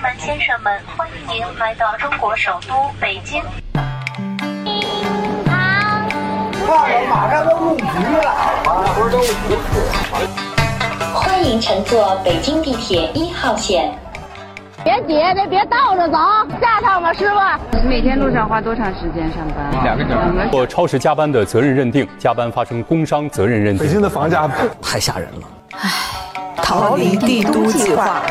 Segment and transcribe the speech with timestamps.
[0.00, 3.42] 士们、先生们，欢迎您来到中国首都北京。
[6.66, 8.32] 好，马上都入局了，
[8.94, 9.18] 不是都
[11.12, 13.94] 欢迎乘坐北京地铁一号线。
[14.82, 16.16] 别挤，别别倒着走，
[16.62, 17.86] 下趟吧，师傅。
[17.86, 19.70] 每天路上花多长时间上班？
[19.84, 20.48] 两个小时。
[20.50, 23.86] 做超时加班的责任认定，加班发生工伤责任认定。
[23.86, 24.48] 北京的房价
[24.80, 25.46] 太吓人了。
[25.72, 25.90] 唉，
[26.56, 28.22] 逃离帝都计划。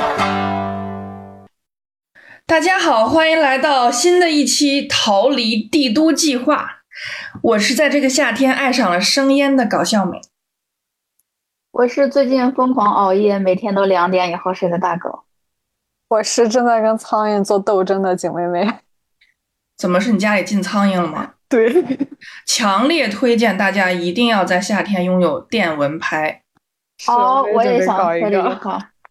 [2.49, 6.79] 大家好，欢迎来到新的一期《逃离帝都计划》。
[7.43, 10.19] 我是在这个夏天爱上了生腌的搞笑美。
[11.69, 15.25] 我是最近疯狂熬夜，每天都两点以后睡的大狗。
[16.07, 18.67] 我是正在跟苍蝇做斗争的景妹妹。
[19.77, 21.33] 怎么是你家里进苍蝇了吗？
[21.47, 21.71] 对，
[22.47, 26.41] 强烈推荐大家一定要在夏天拥有电蚊拍。
[27.07, 28.59] 哦，我也想搞一个。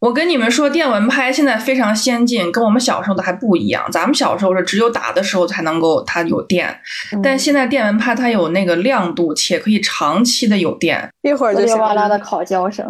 [0.00, 3.84] 我跟你们说，电蚊拍现在非常先进，跟我们小时候的还不一样。
[3.90, 6.80] 咱们小时候是只有打的时候才能够它有电，
[7.22, 11.08] 但现在电蚊拍它有那个亮度，且可以长期的有电。
[11.22, 12.86] 一会儿就哇啦的烤焦声。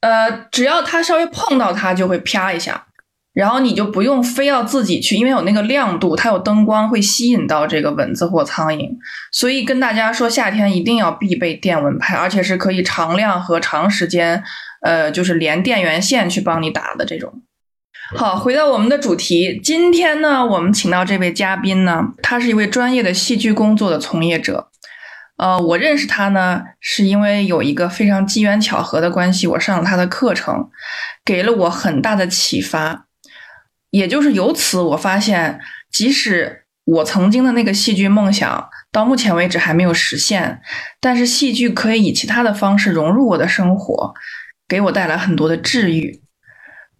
[0.00, 2.84] 呃，只要它稍微碰到它，就会啪一下。
[3.34, 8.88] 然后你就不用非要自己去，因为有那个亮度，它有灯光会吸引到这个蚊子或苍蝇。
[9.30, 14.42] 所以跟大家说，夏天一定要必备电蚊拍，而且是可以常亮和长时间，
[14.82, 17.42] 呃，就是连电源线去帮你打的这种。
[18.16, 24.70] 好，回到我们的主题，今天呢，我们请到这位嘉宾呢，他是一位专业的戏剧工作的从业者。
[25.36, 30.70] 呃，我认识他呢，是因为有一个非常机缘巧合的关系，我上了他的课程，
[31.24, 33.06] 给了我很大的启发。
[33.90, 35.60] 也就是由此，我发现，
[35.92, 40.60] 即使我曾经的那个戏剧梦想到目前为止还没有实现，
[41.00, 44.12] 但是戏剧可以以其他的方式融入我的生活，
[44.68, 46.20] 给我带来很多的治愈。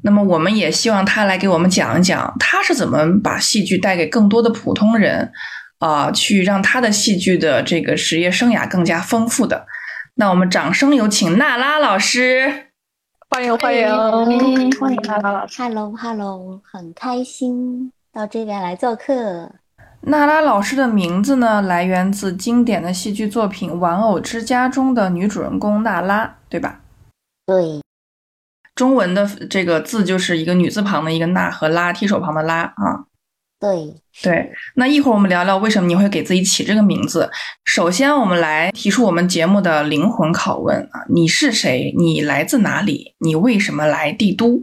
[0.02, 5.30] 那么，我们也希望他来给我们讲一讲，他是怎么把戏剧带给更多的普通人，
[5.80, 9.66] 啊，去让他的戏剧的这个职业生涯更加丰富的。
[10.15, 12.69] 那我们掌声有请娜拉老师。
[13.31, 19.53] 欢迎欢迎欢迎娜拉老师，Hello Hello，很开心到这边来做客。
[20.03, 26.81] 娜拉老师的名字呢，来源自经典的戏剧作品《玩偶之家》中的女主人公娜拉，对吧？
[27.48, 27.81] 对。
[28.75, 33.09] 中文的这个字就是一个女字旁的一个“娜”和“拉”，提手旁的“拉”啊。
[33.59, 33.92] 对
[34.22, 37.28] 对，那一会儿我们聊聊为什么你会给自己起这个名字。
[37.64, 41.92] 首先，我们来提出我们节目的灵魂拷问啊，你是谁？
[41.98, 43.16] 你来自哪里？
[43.19, 44.62] 你为什么来帝都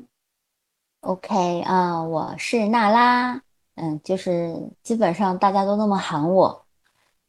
[1.02, 3.34] ？OK 啊，我是娜拉，
[3.76, 6.66] 嗯，就是基本上大家都那么喊我，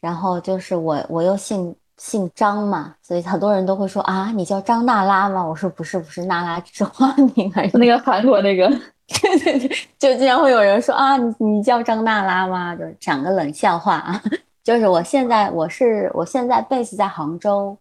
[0.00, 5.44] 然后就是我我又姓姓张嘛，所以很多人都会说啊，你叫张娜拉吗？
[5.44, 7.70] 我说不是，不是，娜拉是花名而已。
[7.78, 8.68] 那个韩国那个。
[9.06, 9.68] 对对对，
[9.98, 12.74] 就经常会有人说啊，你你叫张娜拉吗？
[12.74, 14.20] 就是讲个冷笑话啊。
[14.64, 17.78] 就是我现在我是我现在 base 在杭州，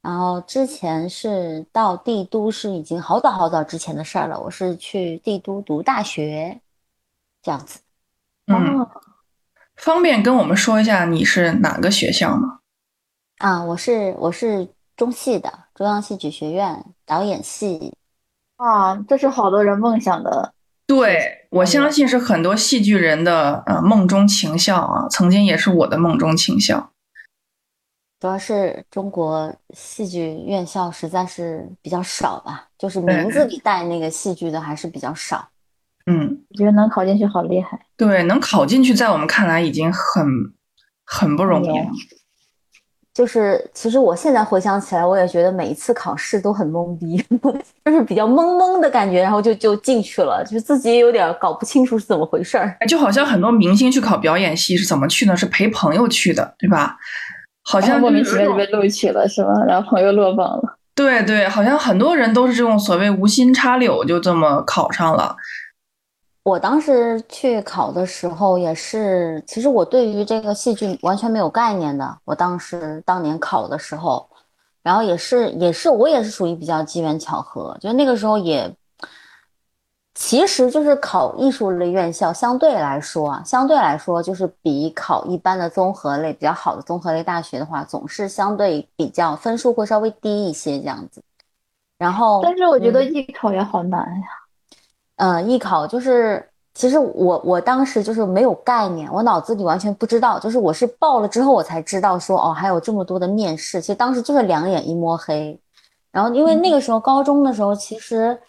[0.00, 4.38] 然后之前是到帝都是已经好早好早之前的事儿了。
[4.38, 6.60] 我是去帝都读大学，
[7.42, 7.80] 这样子。
[8.46, 8.86] 嗯，
[9.74, 12.59] 方便跟我们说一下你是哪个学校吗？
[13.40, 14.68] 啊，我是我是
[14.98, 17.94] 中戏的中央戏剧学院导演系。
[18.56, 20.52] 啊，这是好多人梦想的。
[20.86, 26.90] 对，我相信是很多戏剧人的呃梦中情校啊，曾经也是我的梦中情校。
[28.18, 35.48] 主要是中国戏剧院校实在是比较少吧，就是名字里带那个戏剧的还是比较少。
[36.04, 37.86] 嗯，我觉得能考进去好厉害。
[37.96, 40.26] 对，能考进去，在我们看来已经很
[41.06, 41.86] 很不容易了。
[43.12, 47.16] 就是，其实我现在回想起来，我也觉得每一次考试都很懵逼，
[47.84, 52.76] 就是比较懵懵的感觉，然后就就进去了，就自己有点搞不清楚是怎么回事儿。
[52.88, 55.36] 就好像很多明星去考表演系是怎么去呢？
[55.36, 56.96] 是陪朋友去的，对吧？
[57.64, 59.50] 好像莫名其妙就被录取了，是吧？
[59.66, 60.78] 然后朋友落榜了。
[60.94, 65.34] 对对，好像很多人都是这种所谓无心插柳，就这么考上了。
[66.42, 72.18] 我当时去考的时候也是，其实我对于这个戏剧完全没有概念的。
[72.24, 74.26] 我当时当年考的时候，
[74.82, 78.74] 然后也是也是我也是属于比较机缘巧合，就那个时候也，
[80.14, 91.22] 其实就是考艺术类院校相对来说啊，相对来说就是比考一般的综合类比较好的综合类大学的话，总是相对比较分数会稍微低一些这样子。
[91.98, 94.26] 然后，但是我觉得艺考也好难呀。
[94.26, 94.39] 嗯，
[95.46, 103.80] 艺考就是，其实我我当时就是没有概念，我脑子里完全不知道，就是我是报了之后我才知道说哦，还有这么多的面试。
[103.80, 105.60] 其实当时就是两眼一摸黑，
[106.10, 108.40] 然后因为那个时候高中的时候，其实，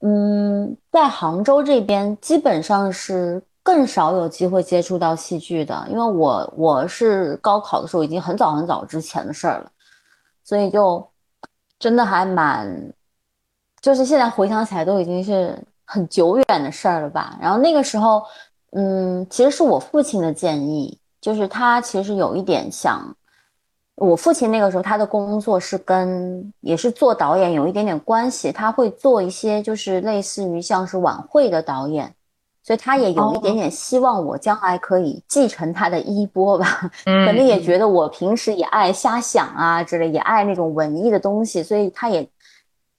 [0.00, 9.70] 嗯，在杭州这边基本上是更少有机会接触到戏剧的，因为我我是高考的时候已经很早很早之前的事儿了，
[10.44, 11.04] 所以就
[11.78, 12.92] 真的还蛮，
[13.80, 15.56] 就是现在回想起来都已经是
[15.92, 17.36] 很久远的事儿了吧。
[17.38, 18.22] 然后那个时候，
[18.70, 23.14] 嗯，其实是我父亲的建议，就是他其实有一点想。
[23.96, 32.12] 我父亲那个时候他的工作是跟也是做导演有一点点关系，他会做一些就是类似于像是晚会的导演，
[32.64, 36.90] 所以他也有一点点希望我将来可以继承他的衣钵吧。
[37.04, 42.26] 可能也觉得我平时也爱瞎想啊之类，也爱那种文艺的东西，所以他也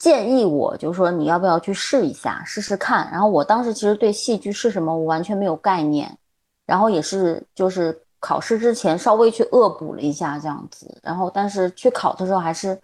[0.03, 3.09] 建议我，就是说你要不要去试一下，试试看。
[3.11, 6.17] 然后我当时其实对戏剧是什么我完全没有概念，
[6.65, 7.97] 然后也是就是。
[8.25, 12.79] 考试之前稍微去恶补了一下这样子，然后但是去考的时候还是，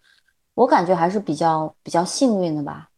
[0.54, 2.90] 我感觉还是比较比较幸运的吧。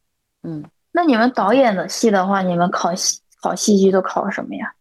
[0.42, 4.74] 嗯，那你们导演的戏的话，你们考戏考戏剧都考什么呀？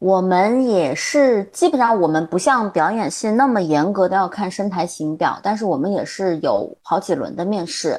[0.00, 7.98] 我们也是基本上我们不像表演系那么严格的要看身台形表，但是我们也是有好几轮的面试。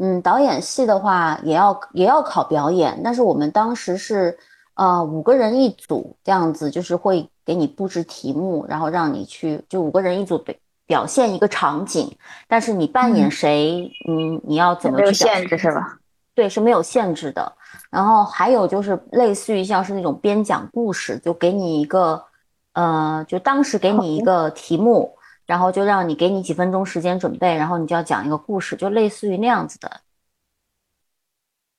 [0.00, 4.36] 嗯，导演系的话也要也要考表演，但是我们当时是
[4.74, 7.28] 呃五个人一组这样子，就是会。
[7.46, 10.54] 给你布置题目，然后让你去，就五个人一组表
[10.86, 12.10] 表现一个场景，
[12.48, 15.98] 但是你扮演谁，嗯，你要怎么去限制是吧？
[16.34, 17.52] 对，是没有限制的。
[17.90, 22.24] 然后还有就是类似于像是那种编讲故事，就给你一个，
[22.72, 25.14] 呃，就当时给你一个题目，
[25.46, 30.00] 然后就让你给你几分钟时间准备，然后你就要讲一个故事，就类似于那样子的。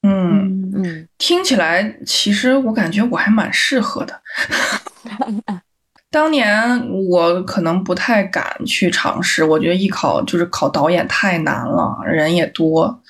[0.03, 4.21] 嗯嗯，听起来其实我感觉我还蛮适合的。
[6.11, 13.01] 当年我可能不太敢去尝试，我觉得艺考就是考导演太难了，人也多，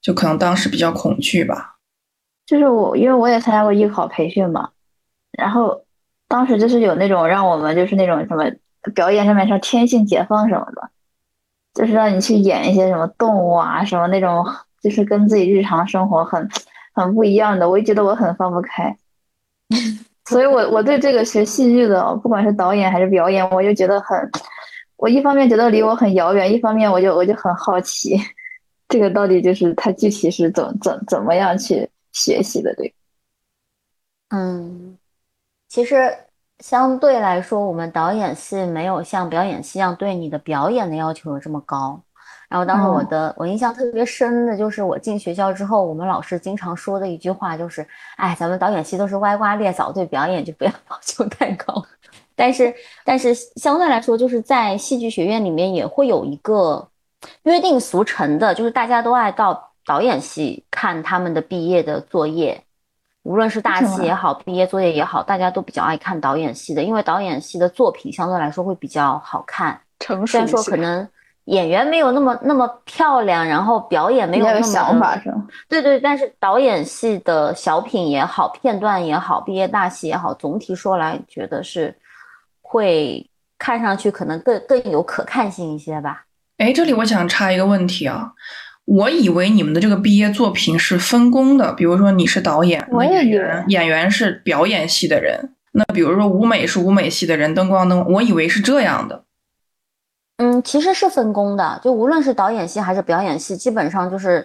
[0.00, 1.76] 就可能当时比较恐惧吧。
[2.46, 4.70] 就是我，因为我也参加过艺考培训嘛，
[5.32, 5.84] 然后
[6.28, 8.44] 当时就是有那种让我们就是那种什么
[8.94, 10.90] 表演上面像天性解放什么的，
[11.74, 14.44] 就是让你去演一些什么动物啊，什么那种。
[14.82, 16.48] 就是跟自己日常生活很
[16.94, 18.96] 很不一样的，我就觉得我很放不开，
[20.24, 24.18] 所以我我对这个学戏剧的，不管是导演还是表演，我就觉得很，
[24.96, 28.18] 我一方面觉得离我很遥远，一方面我就我就很好奇，
[28.88, 32.74] 这个到底就是他具体是怎怎怎么样去学习的？
[32.74, 32.94] 对，
[34.30, 34.96] 嗯，
[35.68, 36.16] 其实
[36.60, 42.00] 相对来说，我们导演系没有像表演系一样对你的表演的要求有这么高。
[42.48, 47.86] 然后当时我的我印象特别深的就是我进学校之后，我们老师经常说的一句话就是，
[48.16, 51.84] 哎，咱们导演系都是歪瓜裂枣，对表演就不要要求太高。
[52.34, 52.74] 但是
[53.04, 56.88] 但是相对来说，就是在戏剧学院里面也会有一个
[57.44, 62.64] 约定俗成的，就是大家都爱到导演系看他们的毕业的作业，
[63.22, 71.08] 无论是大戏也好，毕业作业也好，大家都比较爱看导演系的，因为导演系的作品相对来说会比较好看，成熟虽然说可能。
[71.46, 75.34] 演员没有那么那么漂亮，然后表演没有那么想法是
[75.68, 81.92] 对对，但是导演系的小品也好，片段也好，毕业大戏也好，总体说来觉得是
[82.60, 83.28] 会
[83.58, 86.24] 看上去可能更更有可看性一些吧。
[86.58, 88.30] 哎，这里我想插一个问题啊，
[88.90, 99.22] 我以为你们的这个毕业作品是分工的，比如说你是导演，我也演员演员是表演系的人，那比如说舞美是舞美系的人，灯光灯，我以为是这样的。
[100.38, 104.44] 嗯，其实是分工的，就无论是导演系还是表演系，基本上就是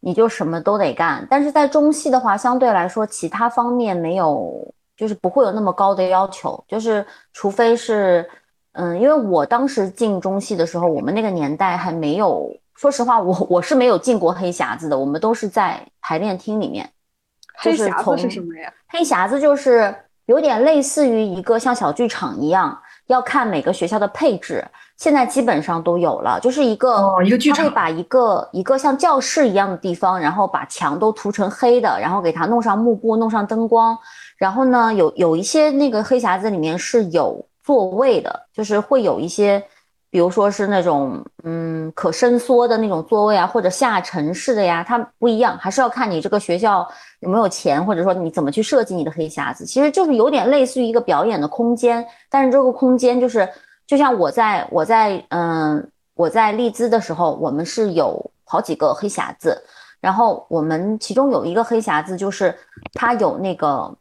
[0.00, 1.24] 你就什么都得干。
[1.30, 6.64] 但是在中戏的话，相对来说其他方面没有，就是不会有那么高的要求。
[6.66, 8.28] 就是除非是，
[8.72, 14.98] 嗯，因为我当时进中戏的时候，我们那个年代还没有，说实话，我我是没有进过黑匣子的。
[14.98, 16.90] 我们都是在排练厅里面。
[17.56, 18.72] 黑匣子是什么呀？
[18.88, 19.94] 黑匣子就是
[20.26, 22.76] 有点类似于一个像小剧场一样，
[23.06, 24.64] 要看每个学校的配置。
[24.96, 33.98] 现在基本上都有了，就是一个一个剧场，他会把一个一个像教室一样的地方，然后把墙都涂成黑的，然后给它弄上幕布，弄上灯光，
[34.36, 39.64] 然后呢，有有一些那个黑匣子里面是有座位的，就是会有一些，
[40.14, 53.48] 比如说是那种嗯可伸缩的那种座位啊，或者下沉式的呀，它不一样，还是要看你这个学校有没有钱，或者说你怎么去设计你的黑匣子，其实就是有点类似于一个表演的空间，但是这个空间就是。
[53.86, 59.62] 就像我在我在嗯我在利兹的时候，我们是有好几个黑匣子，
[60.00, 62.56] 然后我们其中有一个黑匣子，就是
[62.94, 63.94] 它有那个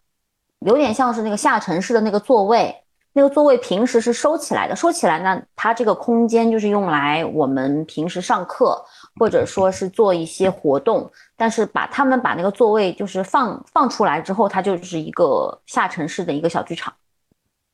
[0.60, 2.74] 有点像是那个下沉式的那个座位，
[3.16, 8.84] 那个座位平时是收起来的，收起来呢，它这个空间就是用来我们平时上课，
[9.20, 16.92] 或者说是做一些活动，但是把他们把那个座位就是放放出来之后，它就是一个下沉式的一个小剧场，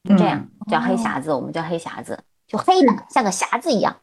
[0.03, 3.96] 就这样叫黑匣子，我们叫黑匣子，就黑的像个匣子一样。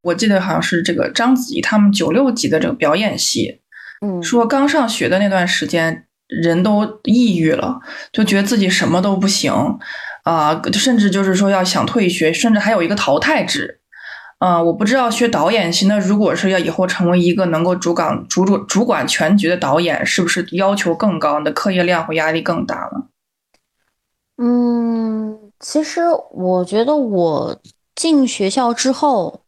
[0.00, 3.60] 我记得好像是这个章子怡他们九六级的这个表演系，
[4.00, 7.80] 嗯，说刚上学的那段时间，人都抑郁了，
[8.12, 9.52] 就觉得自己什么都不行，
[10.28, 13.80] 啊、甚至就是说要想退学，甚至还有一个淘汰制。
[14.38, 21.38] 啊、我不知道学导演系，那如果是要以后成为一个能够主岗主主主管全局的导演，是不是要求更高？
[21.38, 23.06] 你的课业量和压力更大了？
[24.36, 27.58] 嗯，其实我觉得我
[27.96, 29.40] 进学校之后，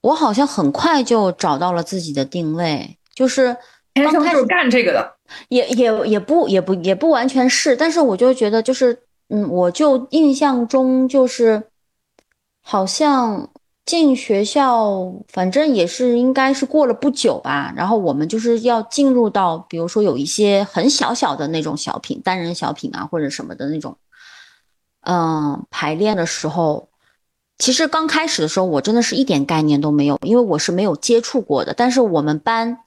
[0.00, 3.54] 我好像很快就找到了自己的定位，就是
[3.92, 5.16] 天生就是干这个的。
[5.48, 8.98] 也也也不也不也不完全是，但是我就觉得就是，
[9.30, 11.62] 嗯，我就印象中就是，
[12.62, 13.48] 好像
[13.86, 23.96] 进学校，反正也是应该是过了不久吧，然后我们就是要进入到，比如说有一些很小小的那种小品，单人小品啊或者什么的那种，
[25.02, 26.88] 嗯，排练的时候。
[27.58, 31.74] 其实刚开始的时候，我真的是一点概念都没有，因为我是没有接触过的。
[31.74, 32.78] 但是我们班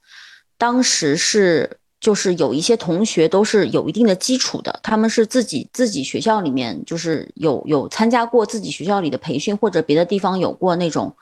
[0.58, 11.16] 当时是就是有一些同学都是有一定的基础的，他们是自己自己学校里面就是有有参加过自己学校里的培训，或者别的地方有过那种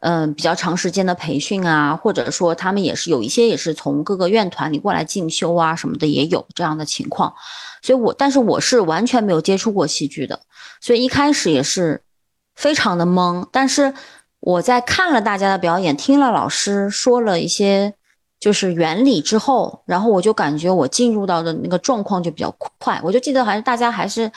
[0.00, 7.34] 嗯、比较长时间的培训啊，或者说他们也是有一些也是从各个院团里过来进修啊什么的也有这样的情况。
[7.82, 10.40] 所以我但是我是完全没有接触过戏剧的，
[10.80, 12.00] 所以一开始也是。
[12.56, 13.92] 非常的懵，但是
[14.38, 17.94] 我在看了大家的表演，听了老师说了一些
[18.44, 23.00] 就是原理之后，然后我就感觉我进入到的那个状况就比较快。
[23.02, 24.30] 我就记得还是大家还是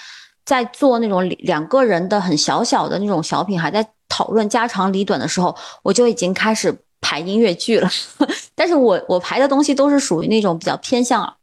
[0.46, 7.90] 在做那种两个人的很小小的那种小品，还在讨论家长里短的时候，我就已经开始排音乐剧了。
[8.56, 11.34] 但是我我排的东西都是属于那种比较偏向。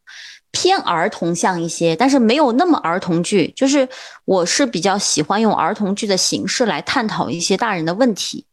[0.57, 3.53] 偏儿童向一些，但是没有那么儿童剧。
[3.57, 3.89] 就是
[4.25, 8.45] 我是比较喜欢用儿童剧的形式来探讨一些大人的问题，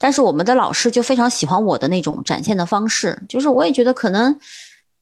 [0.00, 3.22] 但是我们的老师就非常喜欢我的那种展现的方式。
[3.28, 4.40] 就是我也觉得可能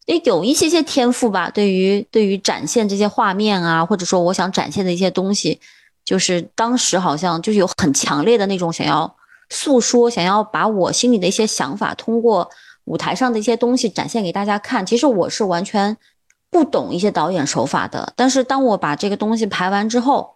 [0.06, 5.60] 也有一些些天赋吧，对于对于展现这些画面啊，或者说我想展现的一些东西，
[6.04, 9.14] 就是当时好像就是有很强烈的那种想要
[9.48, 12.50] 诉说，想要把我心里的一些想法通过
[12.84, 14.84] 舞台上的一些东西展现给大家看。
[14.84, 15.96] 其实我是完全。
[16.50, 20.30] 不懂一些导演手法的，但是当我把这个东西排完之后，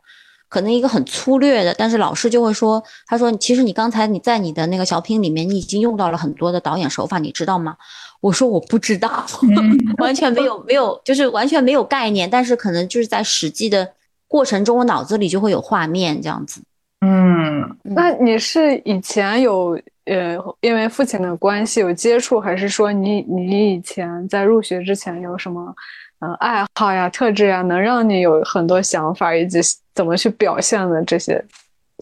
[0.52, 7.74] 可能一个很粗略的，但是老师就会说：“他说其实你刚才你在你的那个小品里面，你已经用到了很多的导演手法，你知道吗？”
[8.20, 9.24] 我说我不知道，
[9.96, 12.28] 完全没有没有，就是完全没有概念。
[12.28, 13.90] 但是可能就是在实际的
[14.28, 16.60] 过程中，我脑子里就会有画面这样子。
[17.00, 25.74] 嗯，那你是以前有呃，因为父亲的关系有接触，还是说你你以前在入学之前有什么？
[26.24, 29.58] 嗯，爱好呀、特质呀，能让你有很多想法，以及
[29.92, 31.44] 怎么去表现的这些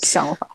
[0.02, 0.46] 想法。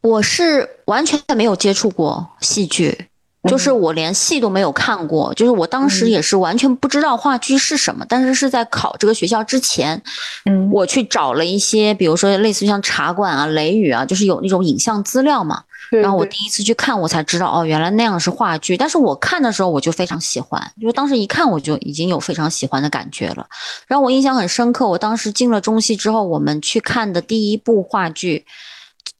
[0.00, 3.06] 我是完全没有接触过戏剧，
[3.48, 8.04] 就是我连戏都没有看过，就是我当时也是完全不知道话剧是什么。
[8.08, 10.02] 但是是在考这个学校之前，
[10.46, 15.62] 嗯，我去找了一些，比如说类似于像茶馆啊、雷雨啊，就是有那种影像资料嘛。
[16.00, 18.76] 然后我第一次去看，我才知道哦，原来那样是话剧。
[18.78, 23.46] 但是我看的时候我就非常喜欢，就当时一看我就已经有非常喜欢的感觉了。
[23.86, 28.46] 然后我印象很深刻，我当时进了中戏之后，我们去看的第一部话剧，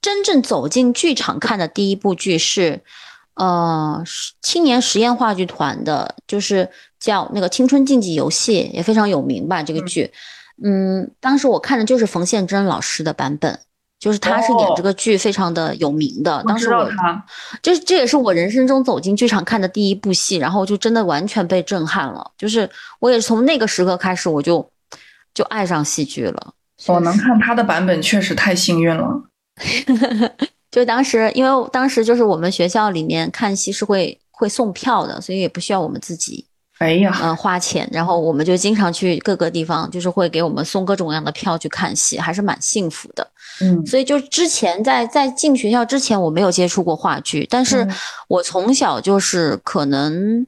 [0.00, 2.80] 真正走进剧场看的第一部剧是，
[3.34, 4.02] 呃，
[4.40, 10.10] 青年实验话剧团的，就是叫那个《青春竞技游戏》，也非常有名吧这个剧。
[10.64, 13.60] 嗯，当时我看的就是冯宪珍老师的版本。
[14.02, 16.90] 就是他是演这个剧非常的有名的，当时我
[17.62, 22.28] 这这也是我人生中走进剧场看的第一部戏，然后就真的完全被震撼了。
[22.36, 22.68] 就是
[22.98, 24.68] 我也是从那个时刻开始，我就
[25.32, 26.52] 就爱上戏剧了。
[26.88, 29.06] 我能看他的版本确实太幸运了。
[30.72, 36.44] 就当时，因为当时就是我们学校里面看戏是会会送票的，所以也不需要我们自己。
[36.78, 43.24] 哎呀，嗯，花钱，然后我们就经常去各个地方，就是会给我们送各种各样的票去看戏，还是蛮幸福的。
[43.60, 47.86] 嗯，所以就之前在在进学校之前，我没有接触过话剧，但是
[48.28, 50.46] 我从小就是可能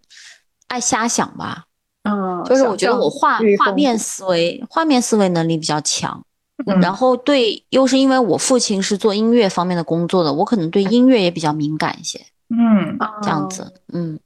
[0.69, 1.65] 爱瞎想吧，
[2.05, 6.25] 嗯，就是我觉得我画画面思维、画面思维能力比较强，
[6.67, 12.21] 嗯、然后对，又是因为我父亲是做音乐方面的工作的，我可能对音乐也比较敏感一些。
[12.49, 14.19] 嗯，这样子，嗯。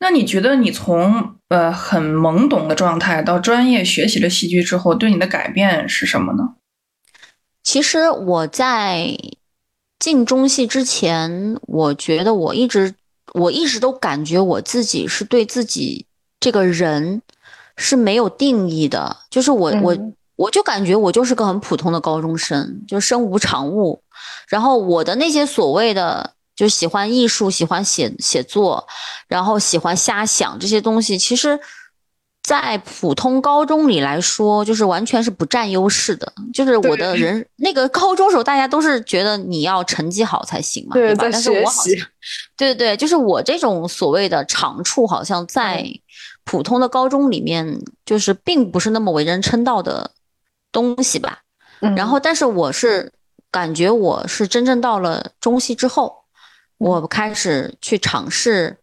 [0.00, 6.54] 那你觉得你从呃很懵懂的状态到专业学习了戏剧之后，对你的改变是什么呢？
[7.62, 9.16] 其实我在
[9.98, 12.94] 进中戏之前，我觉得我一直
[13.34, 16.04] 我一直都感觉我自己是对自己
[16.40, 17.22] 这个人
[17.76, 19.96] 是没有定义的，就是我我
[20.36, 24.02] 我就感觉我就是个很普通的高中生，就身无长物。
[24.48, 28.86] 然后我的那些所谓的就喜欢艺术、喜欢写写作，
[29.28, 31.58] 然后喜欢瞎想这些东西，其实。
[32.42, 36.32] 在普通高中里来说，就是完全是不占优势的。
[36.52, 41.18] 就是我的人那个高中时候，大家都是觉得你要成绩好才行嘛，对吧？
[41.22, 41.94] 但是我好像，
[42.56, 45.86] 对对对，就是我这种所谓的长处，好像在
[46.42, 50.10] 普通的高中里面，就是并不是那么为人称道的
[50.72, 51.42] 东西吧。
[51.96, 53.12] 然后，但是我是
[53.52, 56.24] 感觉我是真正到了中戏之后，
[56.78, 58.78] 我开始去尝试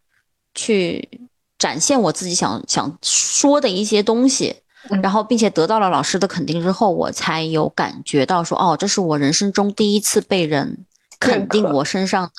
[0.55, 1.27] 去。
[1.59, 4.55] 展现我自己想想说的一些东西，
[5.03, 10.85] 然后并且得到了老师的肯定之后，我才有感觉到说，哦，这是我人生中第一次被人
[11.19, 12.31] 肯定我身上的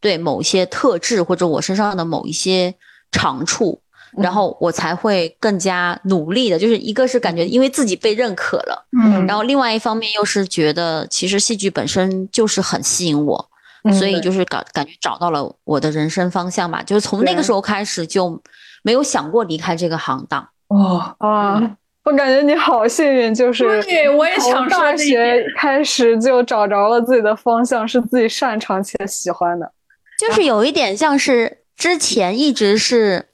[0.00, 2.72] 对某些特质或者我身上的某一些
[3.10, 3.82] 长处，
[4.16, 6.56] 然后我才会更加努力的。
[6.56, 13.50] 就是一个是感觉因为自己被认可了，嗯，然后另外一方面又是觉得其实戏剧本身就是很吸引我。
[13.98, 18.38] 所以就是感感觉找到了我的人生方向吧，就是从那个时候开始就
[18.82, 20.48] 没有想过离开这个行当。
[20.68, 21.76] 哦啊！
[22.04, 29.70] 我感觉你好幸运，就是对我也想大学开始就找着了自己的方向，是自己擅长且喜欢的。
[30.18, 33.26] 就是有一点像是之前一直是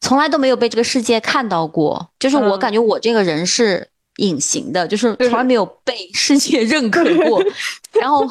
[0.00, 3.88] 从来都没有被这个世界看到过，就是我感觉我这个人是。
[4.16, 7.42] 隐形的，就是从来没有被世界认可过，
[7.98, 8.26] 然后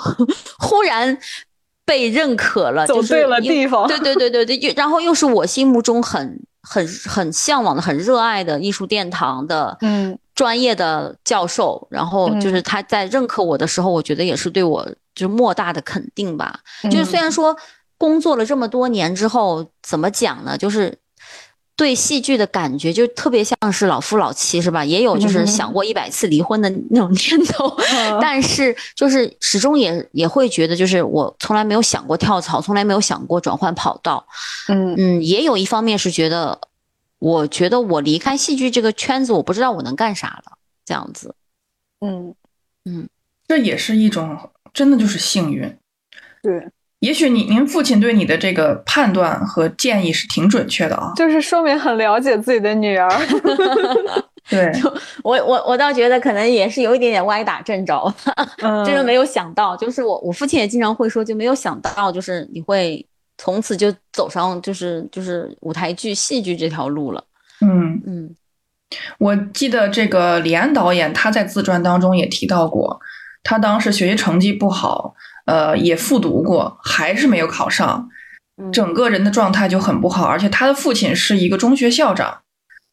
[0.60, 1.18] 忽然
[1.90, 3.88] 被认可了，走对了地方。
[3.88, 16.60] 对对对对对，然后又是我心目中很很很向往的、很热爱的艺术殿堂的嗯专业的教授，然后就是他在认可我的时候，我觉得也是对我就是莫大的肯定吧。
[16.84, 17.58] 就是虽然说
[17.98, 20.56] 工作了这么多年之后，怎么讲呢？
[20.56, 20.96] 就是。
[21.80, 24.84] 对戏剧的感觉就特别像是老夫老妻，是吧？
[24.84, 27.74] 也有就是想过一百次离婚的那种念头，
[28.20, 34.28] 但是就是始终也也会觉得，就是我从来没有想过跳槽，从来没有想过转换跑道。
[34.68, 36.60] 嗯嗯，也有一方面是觉得，
[37.20, 41.34] 我觉得我离开戏剧这个圈子，我不知道我能干啥了，这样子。
[42.02, 42.36] 嗯
[42.84, 43.08] 嗯，
[43.48, 45.78] 这也是一种真的就是幸运。
[46.44, 46.68] 对。
[47.00, 53.10] 也许你您父亲对你的这个判断和建议是挺准确的啊，就是说明很了解自己的女儿。
[54.50, 54.72] 对，
[55.24, 58.14] 我我我倒觉得可能也是有一点点歪打正着，
[58.84, 63.06] 真的没有想到，就是我我父亲也经常会说，就没有想到，就是你会
[63.38, 67.24] 从此就走上就是就是舞台剧戏剧这条路了。
[67.62, 68.36] 嗯嗯，
[69.20, 73.00] 我记得这个李安导演他在自传当中也提到过，
[73.44, 75.16] 他当时学习成绩不好。
[75.46, 78.08] 呃，也复读过，还是没有考上，
[78.72, 80.28] 整个人的状态就很不好。
[80.28, 82.42] 而且他的父亲是一个中学校长，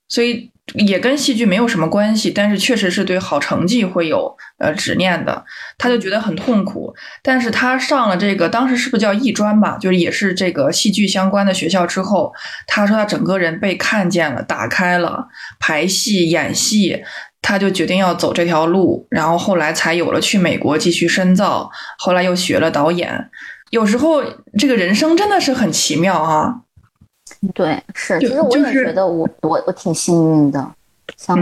[0.08, 2.30] 所以也跟戏剧没有什么关系。
[2.30, 5.44] 但是确实是对好成绩会有呃执念的，
[5.76, 6.94] 他就觉得很痛苦。
[7.22, 12.32] 但是他上了这个当时是不是叫艺专吧，就是也是这个戏剧相关的学校之后，
[12.66, 15.28] 他说他整个人被看见了，打开了
[15.60, 17.04] 排戏演戏。
[17.42, 23.30] 他就决定要走这条路，然后后来才有了去美国继续深造，后来又学了导演。
[23.70, 24.22] 有时候
[24.58, 26.62] 这个人生真的是很奇妙啊。
[27.54, 30.72] 对，是，其实我也觉得我我我挺幸运的，
[31.16, 31.36] 相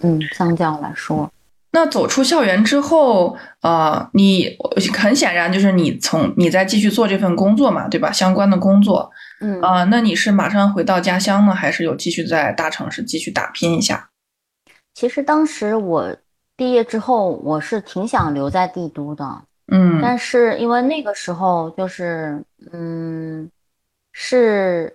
[0.00, 1.30] 嗯相较来说。
[1.74, 4.56] 那走出校园之后，呃，你
[4.94, 8.12] 很显然就是你从你在继续做这份工作嘛，对吧？
[8.12, 14.10] 相关的工作，嗯啊，那你是马上回到家乡呢，还是有继续在大城市继续打拼一下？
[14.94, 16.14] 其实当时我
[16.54, 23.50] 毕业之后，我是挺想留在帝都的，嗯，但是因为那个时候就是，嗯，
[24.12, 24.94] 是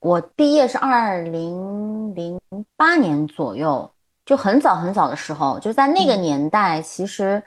[0.00, 2.38] 我毕业是二零零
[2.76, 3.88] 八年左右，
[4.26, 7.40] 就很早很早的时候，就在那个年代，其实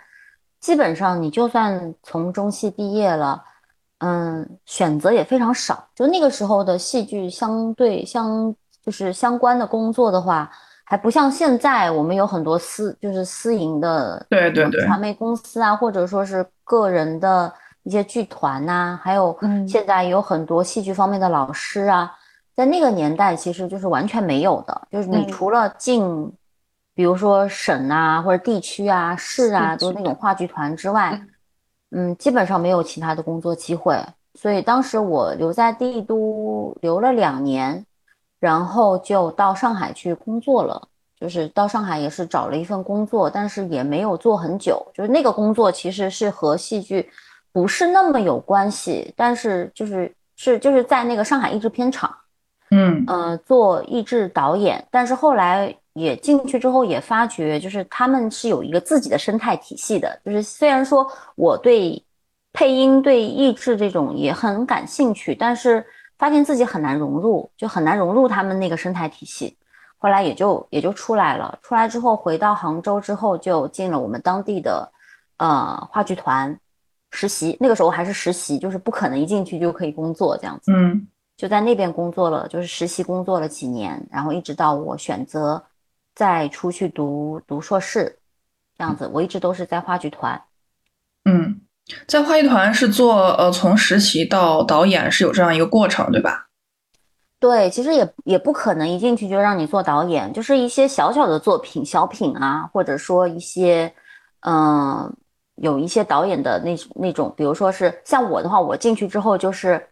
[0.62, 3.43] 基本上你就算从中戏毕业了，
[4.00, 5.86] 嗯，选择也非常少。
[5.93, 10.50] 就那个时候的戏剧相对相就是相关的工作的话。
[10.86, 17.52] 还不像现在，我们有很多私就是私营的，对对对，传媒公司啊，或者说是个人的
[17.84, 19.36] 一些剧团呐，还有
[19.67, 22.13] 现在有很多戏剧方面的老师啊，
[22.56, 26.32] 在那个年代其实就是完全没有的，就是你除了进，
[26.93, 31.19] 比如说省啊或者地区啊市啊，都是那种话剧团之外，
[31.91, 33.98] 嗯，基本上没有其他的工作机会。
[34.36, 37.86] 所以当时我留在帝都留了两年。
[38.43, 44.86] 然后就到上海去工作了，就是到上海也是找了一份工作，但是也没有做很久。
[44.93, 47.10] 就是那个工作其实是和戏剧
[47.53, 52.13] 不是那么有关系，但是就是是就是在那个上海译制片厂，
[52.71, 60.19] 嗯呃，做译制导演，但是后来也进去之后也发觉，就是他们是有一个自己的生态体系的。
[60.25, 62.03] 就是虽然说我对
[62.51, 65.86] 配音、对译制这种也很感兴趣，但是
[66.23, 69.57] 发现自己很难融入，就很难融入他们那个生态体系。
[69.97, 71.59] 后来也就也就出来了。
[71.62, 74.89] 出来之后回到杭州之后，就进了我们当地的
[75.36, 76.57] 呃话剧团
[77.12, 77.57] 实习。
[77.59, 80.71] 那个时候还是实习，就是不可能一进去就可以工作这样子。
[80.71, 81.05] 嗯
[81.36, 85.62] 就在那边工作了，就是实习工作了几年，然后一直到我选择
[86.15, 88.17] 再出去读读硕士，
[88.77, 90.41] 这样子，我一直都是在话剧团。
[91.25, 91.59] 嗯，
[92.08, 96.48] 在话剧团是做呃从实习到导演是有这样一个过程，对吧？
[97.39, 103.93] 对，其实也也不可能一进去就让你做导演，就是一些小小的作品、小品啊，或者说一些，
[104.48, 105.13] 嗯、
[105.56, 109.89] 有一些导演的那那种，比如说是像我的话，我进去之后就是，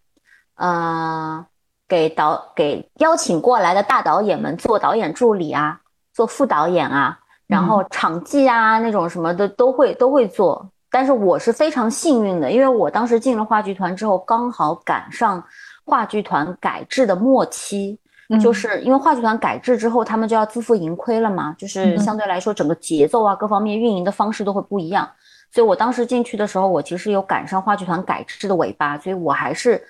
[0.56, 1.46] 呃，
[1.90, 5.82] 给导给邀请过来的大导演们做导演助理啊，
[6.14, 10.72] 做副导演啊，然后场记啊那种什么的都会都会做。
[10.92, 15.42] 但是我是非常幸运的，因为我当时进了话剧团之后，刚好赶上
[15.86, 17.98] 话剧团改制的末期，
[18.42, 25.10] 就是因为话剧团改制之后，他们就要自负盈亏了嘛，就是相对来说整个节奏啊各方面运营的方式都会不一样。
[25.50, 29.82] 所以我当时进去的时候，我其实有赶上话剧团改制的尾巴，所以我还是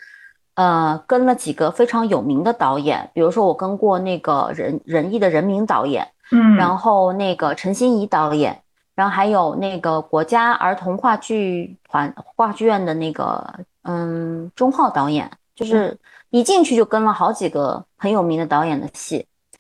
[0.56, 6.56] 呃跟了几个非常有名的导演，比如说我跟过那个仁仁义的人民导演，嗯。
[6.56, 8.62] 然后那个陈欣怡导演，
[9.02, 13.44] 然后还有那个国家儿童话剧团话剧院的那个
[13.82, 15.98] 嗯钟浩导演，就是
[16.30, 19.16] 一进去就跟了好几个很有名的导演的戏，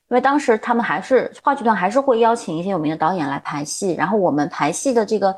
[0.09, 5.35] 因为当时他们还是话剧团还是会邀请一些有名的导演来排戏，然后我们排戏的这个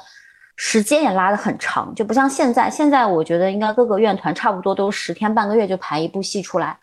[0.58, 6.78] 时间也拉得很长，就不像现在，现在我觉得应该各个院团差不多都十天半个月就排一部戏出来。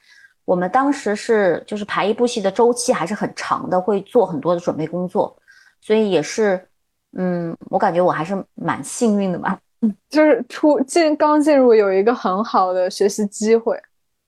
[0.47, 5.37] 我们当时是就是排一部戏的周期还是很长的，会做很多的准备工作，
[5.83, 6.67] 所以也是，
[7.17, 9.59] 嗯，我感觉我还是蛮幸运的吧。
[10.11, 13.81] 就是出进刚进入有一个很好的学习机会。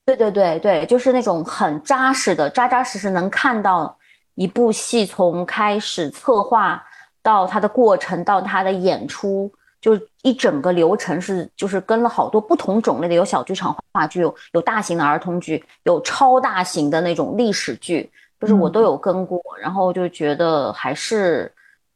[0.03, 3.95] 对对对对，就是那种很扎实的，扎扎实实能看到
[4.33, 6.83] 一部戏从开始策划
[7.21, 21.52] 到它的过程，到它的演出，就一整个流程是就是跟了好多不同种类的，有小剧场话剧，有有大型的儿童剧，有超大型的那种历史剧，就是我都有跟过，然后就觉得还是。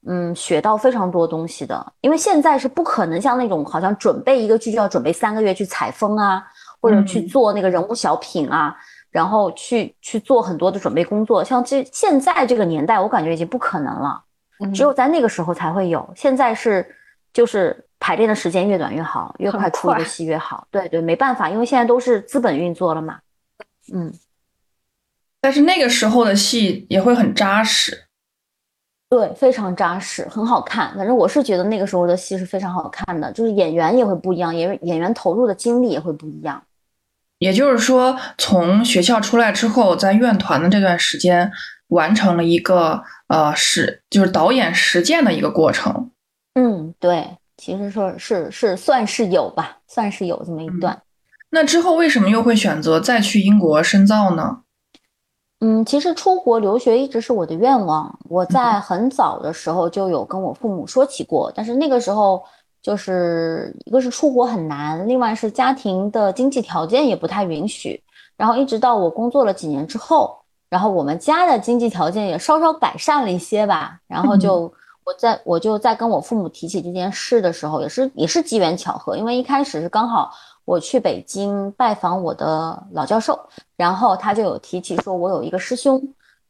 [0.10, 6.42] 嗯，学到非常多东西的，因为现在是不可能像那种好像准备一个剧就要准备三个月去采风啊，
[6.80, 8.74] 或者去做那个人物小品啊，
[9.12, 11.44] 然后去去做很多的准备工作。
[11.44, 14.24] 像这现在这个年代，我感觉已经不可能了，
[14.74, 16.10] 只有在那个时候才会有。
[16.16, 16.96] 现在是
[17.34, 20.66] 就是排练的时间越短越好，越快出一个戏越好。
[20.72, 23.20] 对对，没办法，因为现在都是资本运作了嘛。
[23.94, 24.14] 嗯，
[25.42, 28.07] 但是那个时候的戏也会很扎实。
[29.10, 30.94] 对，非常扎实，很好看。
[30.98, 36.62] 反正我是觉得那个时候的戏是非常好看的，就是演员也会不一样，演演员投入的精力也会不一样。
[37.40, 41.52] 也就是说，从学校出来之后，在院团的这段时间，
[41.90, 46.12] 完成了一个呃实就是导演实践的一个过程。
[46.56, 50.94] 嗯，对，其实说是是算是有吧，算是有这么一段。
[50.96, 51.02] 嗯、
[51.52, 54.64] 那之后为什么又会选择再去英国深造呢？
[55.60, 58.16] 嗯，其实出国留学一直是我的愿望。
[58.30, 62.44] 我在很早的时候就有跟我父母说起过，但是那个时候
[62.80, 68.00] 就是一个是出国很难，另外是家庭的经济条件也不太允许。
[68.36, 70.38] 然后一直到我工作了几年之后，
[70.70, 74.00] 然后我们家的经济条件也稍稍改善了一些吧。
[74.08, 74.72] 然后就
[75.04, 80.32] 我在我就在跟我父母提起这件事的时候，也是也是机缘巧合，因为一开始是刚好。
[80.68, 83.40] 我去北京拜访我的老教授，
[83.78, 85.98] 然后他就有提起说，我有一个师兄，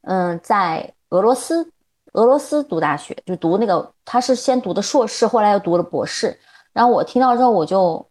[0.02, 1.72] 嗯，在俄罗斯，
[2.14, 6.36] 俄罗斯读大学，就读那个，他是先读的硕士，后来又读了博士。
[6.74, 8.04] 然后我听到之后，我就，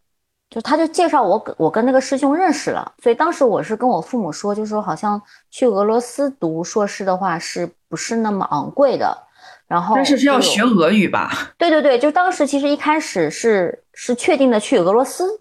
[0.48, 2.92] 就他就介绍我，我跟那个师兄认识了。
[3.02, 9.26] 所以当时我是跟我父母说，就说好像去俄罗斯读硕士的话，是不是那么昂贵的？
[9.66, 11.32] 然后但是是要学俄语吧？
[11.58, 15.40] 对对对，就当时其实一开始是是确定的去俄罗斯。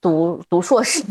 [0.00, 1.02] 读 读硕士，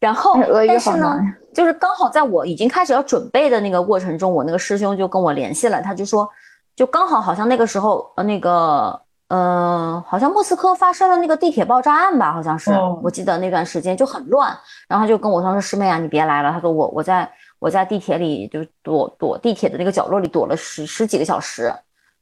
[0.00, 0.36] 然后
[0.66, 1.18] 但是呢，
[1.54, 6.28] 就是刚好在我已经开始要准备的那个过程中，我那个师兄就跟我联系了，他就说，
[6.74, 14.56] 就刚好好像那个时候呃那个呃好像莫斯科发生了那个地铁爆炸案吧，好像是，哦、我记得那段时间就很乱，
[14.88, 21.72] 然后他就跟我说说师妹啊，你别来了，他说我我在我在地铁里就躲躲地铁的那个角落里躲了十十几个小时。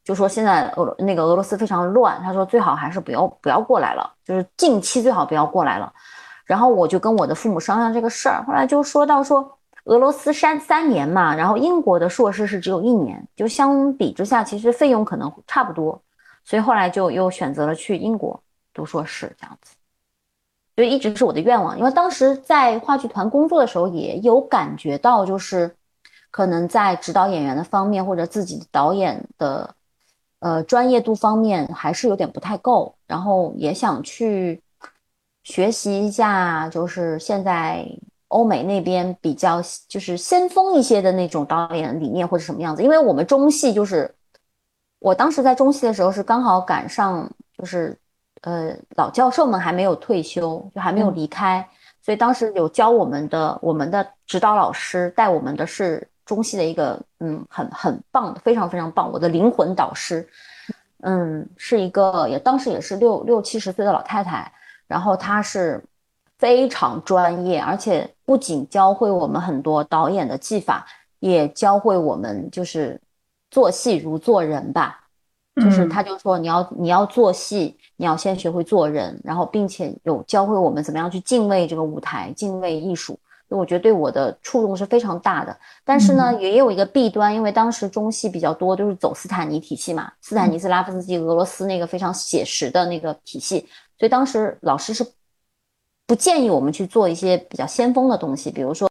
[0.05, 5.93] 就说现在俄那个俄罗斯非常乱，他说最好还是不要不要过来了，就是近期最好不要过来了。
[6.45, 15.99] 然后我就跟我的父母商量这个事儿，后来就说到说俄罗斯三三年嘛，然后英国的硕士是只有一年，就相比之下其实费用可能差不多，
[16.45, 18.39] 所以后来就又选择了去英国
[18.75, 19.75] 读硕士这样子。
[20.77, 25.75] 所以一直是我的愿望，因为当时在话剧团工作的时候也有感觉到，就是
[26.31, 29.75] 可能在指导演员的方面或者自己导演的
[30.45, 34.63] 呃专业度方面还是有点不太够，然后也想去
[35.43, 37.85] 学习一下，就是现在
[38.29, 44.15] 欧美那边比较就是先锋一些的那种导演理念或者什么样子，因为我们中戏就是
[44.99, 47.99] 我当时在中戏的时候是刚好赶上就是。
[48.47, 51.67] 呃，老教授们还没有退休，就还没有离开，
[52.03, 60.29] 所以当时有教我们的，我们的指导老师带我们的是中戏的一个，嗯，很很棒，非常非常棒，我的灵魂导师，
[61.03, 64.51] 嗯，是一个也当时也是六六七十岁的老太太，
[64.87, 65.83] 然后她是
[66.39, 70.87] 非常专业，而且不仅教会我们很多导演的技法，
[71.21, 73.01] 也教会我们就是
[73.51, 75.01] 做戏如做人吧。
[75.63, 83.17] 就是他就说你要你要做戏，你要先学会做人，然后并且有教会我们怎么样去敬畏这个舞台，敬畏艺术。
[83.59, 85.57] 我觉得对我的触动是非常大的。
[85.85, 93.61] 但是呢，也有一个弊端，因为当时中戏比较多都是走斯坦尼体系嘛，斯坦尼斯拉夫斯基俄罗斯那个非常写实的那个体系，
[93.99, 95.07] 所以当时老师是
[96.07, 98.89] 不建议我们去做一些比较先锋的东西，比如说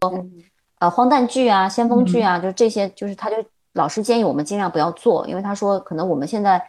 [0.80, 3.36] 呃荒诞剧啊、先锋剧啊，就是这些，就是他就。
[3.76, 6.64] 老师建议我们尽量不要做，因为他说可能我们现在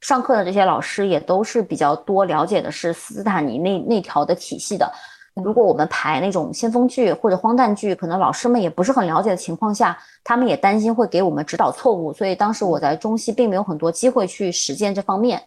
[0.00, 4.90] 上课的这些老师也都是比较多了解的是斯坦尼那那条的体系的。
[5.42, 12.12] 如果我们排那种先锋剧或者荒诞剧，可能老师们也不是很了解的情况下，他们也担心会给我们指导错误。
[12.12, 15.42] 所以当时我在中戏并没有很多机会去实践这方面。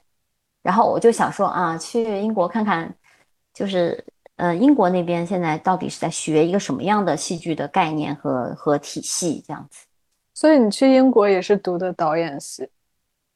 [0.61, 2.93] 然后我就想说啊，去英国看看，
[3.53, 4.03] 就是
[4.35, 9.85] 呃英国那边现在到底是在学一个什么样的戏剧的概念和和体系这样子。
[10.33, 12.69] 所以你去英国也是读的导演系，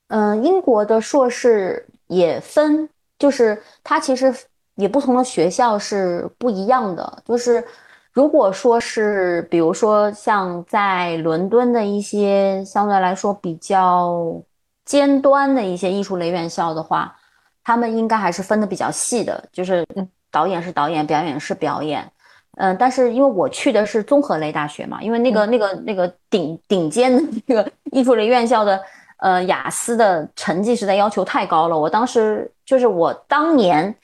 [0.10, 2.88] 嗯，英国的硕士也分，
[3.18, 4.34] 就是它其实
[4.76, 7.22] 也不同的学校是不一样的。
[7.26, 7.64] 就是
[8.12, 14.42] 如果说是，比如说像在伦敦的一些相对来说比较
[14.86, 17.16] 尖端的一些艺术类院校的话，
[17.64, 19.86] 他们应该还是分的比较细的，就是
[20.30, 22.10] 导演是导演，表演是表演。
[22.58, 28.80] 嗯，但是因为我去的是综合类大学嘛，因为那个那个那个顶顶尖的那个艺术类院校的，
[29.18, 31.76] 呃，雅思的成绩实在要求太高了。
[31.76, 33.96] 我当时就是我当年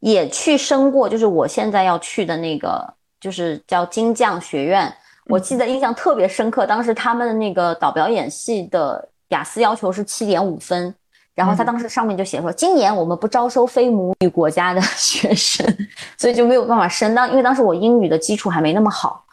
[0.00, 4.92] 也去升过，就是我现在要去的那个，就是叫金匠学院。
[5.26, 10.94] 我记得印象特别深刻，当时他们的那个导表演系的雅思要求是七点五分。
[11.34, 15.64] 然后他当时上面就写说，今年我们不招收非母语国家的 学生，
[16.16, 17.14] 所以就没有办法升。
[17.14, 19.24] 当因为当时我英语的基础还没那么好，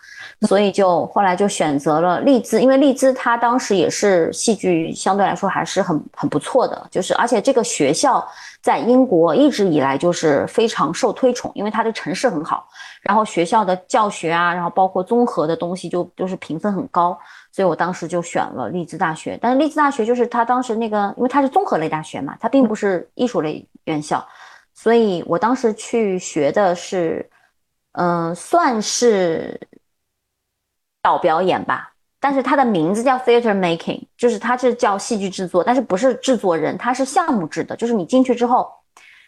[0.42, 8.26] 所以就后来就选择了利兹，因为利兹它当时也是戏剧相对来说还是很很不错的，就是而且这个学校
[8.62, 12.68] 在英国一直以来就是非常受推崇，因为它的城市很好，
[13.02, 17.18] 然后学校的教学啊，然后包括综合的东西就就是评分很高。
[17.52, 24.22] 所以我当时就选了利兹大学，但是利兹大学就是它当时那个，因为它是综合类大学嘛，它并不是艺术类院校，
[24.74, 27.26] 所以我当时去学的是，
[27.94, 29.58] 嗯，算是
[31.06, 38.68] 导表演吧，但是它的名字叫 theater making，就是它是叫戏剧制作，但是不是制作人，它是项目制的，就是你进去之后，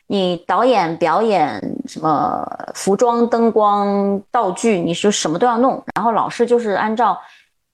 [0.08, 7.16] 你导演、表演什么服装、灯光、道具，你是什么都要弄，然后老师就是按照。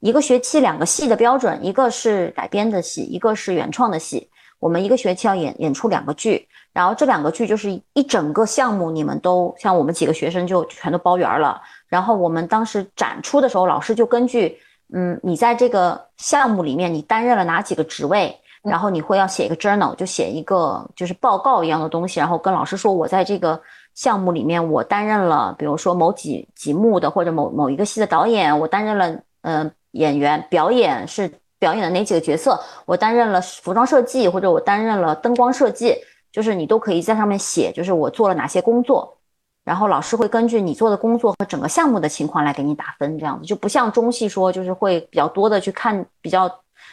[0.05, 4.29] 一个学期两个戏的标准，一个是改编的戏，一个是原创的戏。
[4.59, 11.61] 我们一个学期要演演出两个剧，然后这两个剧就是一整个项目，你们都像我们几个学生就全都包圆了。
[11.93, 14.57] 然后我们当时展出的时候，老师就根据，
[14.95, 23.61] 嗯，你在这个项目里面你担任了哪几个职位，然后你会要写一个 journal，就写一个就是报告一样的东西，然后跟老师说我在这个
[23.93, 29.71] 项目里面我担任了，比如说某几几幕的或者某某一个戏的导演，我担任了，嗯。
[29.93, 32.59] 演员表演是表演的哪几个角色？
[32.87, 35.95] 我担任了服装设计，或者我担任了灯光设计，
[36.31, 39.15] 就是你都可以在上面写，就是我做了哪些工作。
[39.63, 46.49] 然后老师会根据你做的工作和整个项目的情况来给你打分，这样子就不像中戏说，就是会比较多的去看，比较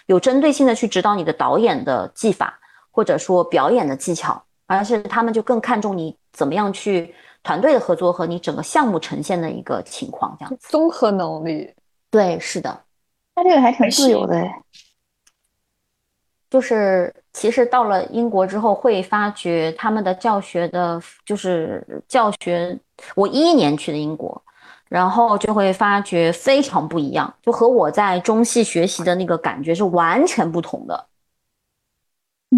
[0.06, 2.58] 有针对性的去指导你的导演的技法，
[2.90, 11.72] 或者说表演的技巧，而是他们就更看重你怎么样去团队的合作和你整个项目呈现的一个情况，这样子综合能力。
[12.10, 12.80] 对，是的。
[13.34, 14.44] 他这个还挺自由的，
[16.50, 22.76] 就是其实到了英国之后，会发觉他们的教学的，就是教学。
[23.14, 24.42] 我一一年去的英国，
[24.88, 31.06] 然后就会发觉非常不一样，就和我在中戏学习的那个感觉是完全不同的。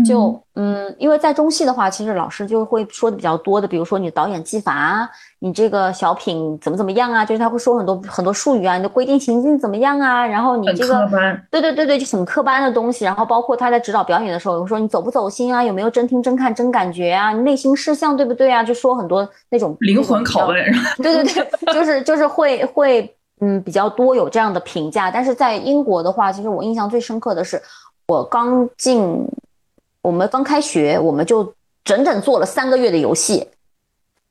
[0.06, 11.06] 就嗯，因为在中戏的话，其实老师就会说的比较多的，比如说你导演技法啊，你这个小品怎么怎么样啊，就是他会说很多很多术语啊，你的规定情境怎么样啊，然后你这个
[11.50, 20.56] 对对对对，就很科班的东西，然后包括他在指导表演的时候，有说你走不走心啊，有没有真听真看真感觉啊，你内心事项对不对啊，就说很多那种灵魂拷问，
[21.02, 27.60] 对对对，就是就是会会嗯比较多有这样的评价，但是在英国的话，其实我印象最深刻的是
[28.06, 29.28] 我刚进。
[30.02, 33.48] 我们刚开学，我们就整整做了三个月的游戏，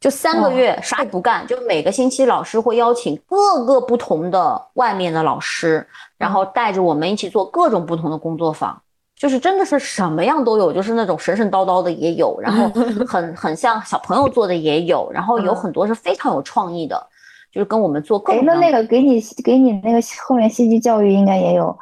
[0.01, 8.81] 就三个月啥也不干，就每个星期老师会邀请各个不同的外面的老师，然后带着我们一起做各种不同的工作坊，
[9.15, 12.67] 就是真的是什么样都有，就是那种神神叨叨的也有，然后
[13.05, 17.01] 很 很像小朋友做的也有，然后有很多是非常有创意的，
[17.49, 18.43] 就是跟我们做各种。
[18.45, 21.77] 那那个给你给你那个后面戏剧教育应该也有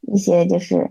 [0.00, 0.90] 一些，就是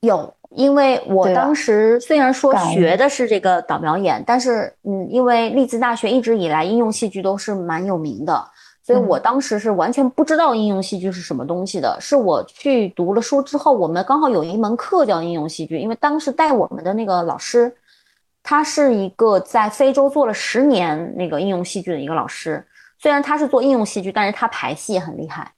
[0.00, 0.34] 有。
[0.54, 8.48] 因为我当时虽然说学的是这个导表演，但是嗯，因为利兹大学一直以来应用戏剧都是蛮有名的，
[8.82, 11.96] 所以我当时是完全不知道应用戏剧是什么东西的。
[12.00, 17.74] 是我去读了书之后，我们刚好有一门课叫应用戏剧，因为当时带我们的那个老师，
[18.42, 22.64] 他是一个在非洲做了十年那个应用戏剧的一个老师。
[22.98, 25.50] 虽然他是做应用戏剧，但是他排戏也很厉害。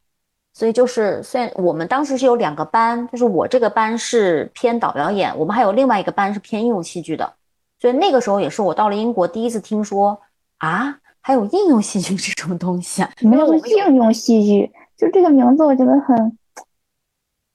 [0.56, 7.30] 所以就是，虽然我们当时是有两个班，就是我这个班是偏导表演，我们还有另外一个班是偏应用戏剧的。
[7.78, 10.18] 所以那个时候也是我到了英国第一次听说
[10.56, 13.10] 啊，还有应用戏剧这种东西啊。
[13.20, 16.38] 没有应用戏剧，就这个名字我觉得很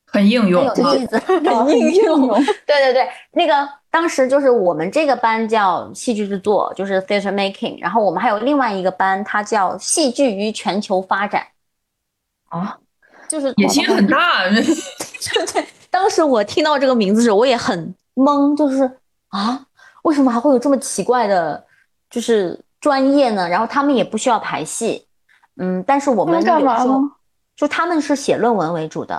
[0.05, 2.29] 很应用，很有意思，很应用。
[2.67, 11.47] 对对对，那个当时就是我们这个班叫戏剧制作，就是 theater making，然后我们还有另外一个班，它叫戏剧与全球发展
[12.49, 12.77] 啊。
[13.31, 14.61] 就是野心很大，对
[15.53, 15.65] 对。
[15.89, 18.83] 当时我听到这个名字时，我也很懵，就是
[19.29, 19.65] 啊，
[20.03, 21.63] 为什么还会有这么奇怪的，
[22.09, 23.47] 就是专业呢？
[23.47, 25.07] 然后他们也不需要排戏，
[25.55, 26.93] 嗯，但是我们干嘛呢？
[27.55, 29.15] 就他们是写论文为主的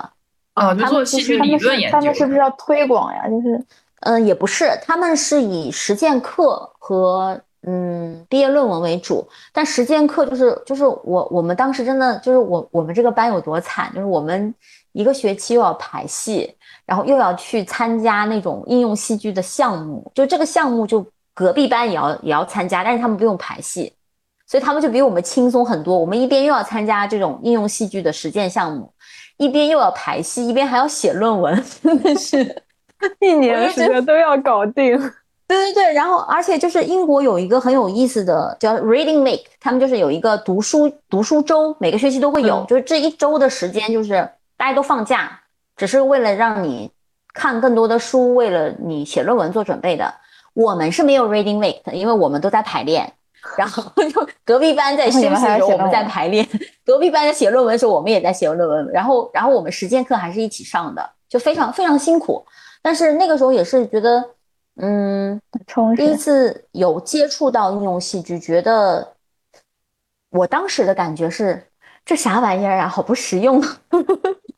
[0.52, 3.26] 啊，他们是理论研究，他们是不是要推广呀？
[3.30, 3.64] 就是，
[4.00, 7.40] 嗯，也不是，他们是以实践课和。
[7.64, 14.52] 嗯，毕业论文为主，但实践课就是就是我我们当时真的就是我我们这个班有多惨，就是我们
[14.90, 16.52] 一个学期又要排戏，
[16.84, 23.92] 然后又要去参加那种应用戏剧的项目，就这个项目就隔壁班也要也要参加，但是他们不用排戏，
[24.46, 25.96] 所以他们就比我们轻松很多。
[25.96, 28.92] 我们一边又要参加这种应用戏剧的实践项目，
[29.36, 32.62] 一边又要排戏，一边还要写论文，真的是
[33.20, 34.98] 一年时间都要搞定。
[35.48, 44.26] 对对对，然后而且就是英国有一个很有意思的叫 Reading Week，他们就是有一个读书读书周，每个学期都会有，就是这一周的时间就是
[44.56, 45.40] 大家都放假，
[45.76, 46.90] 只是为了让你
[47.34, 50.14] 看更多的书，为了你写论文做准备的。
[50.54, 53.12] 我们是没有 Reading Week，因为我们都在排练，
[53.58, 56.48] 然后就 隔壁班在休息的时候我们在排练，
[56.86, 62.42] 隔壁班在写论文的时候我们也在写论文，然后然后我们实践课还是一起上的，就非常非常辛苦，
[62.82, 64.24] 但是那个时候也是觉得。
[64.76, 65.38] 嗯，
[65.94, 69.14] 第一次有接触到应用戏剧，觉得
[70.30, 71.62] 我当时的感觉是
[72.06, 73.62] 这啥玩意儿啊，好不实用，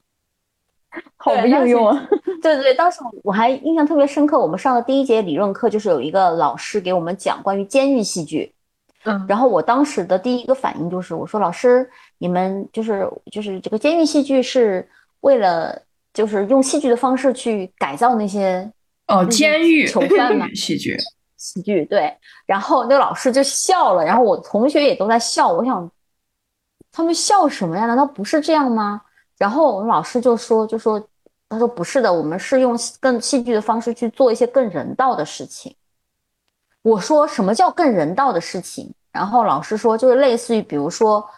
[1.17, 2.09] 好不应用啊！
[2.41, 8.55] 对对对，当时我还印象特别深刻，我们上的第一节理论课就是有一个老师给我们讲关于监狱戏剧，
[9.03, 14.89] 嗯，然后我当时的第一个反应就是，我说老师，你们就是就是这个监狱戏剧是
[15.23, 18.71] 为了就是用戏剧的方式去改造那些。
[19.07, 20.97] 哦，监狱囚犯嘛，喜剧，
[21.37, 22.17] 喜剧对。
[22.47, 25.49] 然后那个老师就笑了，然后我同学也都在笑。
[25.49, 25.91] 我想，
[26.91, 27.85] 他们笑什么呀？
[27.87, 29.03] 难道不是这样吗？
[29.37, 30.99] 然后我们老师就说，就说，
[31.51, 35.75] 他说不是的，我们是用更戏剧的方式去做一些更人道的事情。
[36.81, 38.95] 我说什么叫更人道的事情？
[39.13, 41.29] 然后老师说，就是类似于，比如说，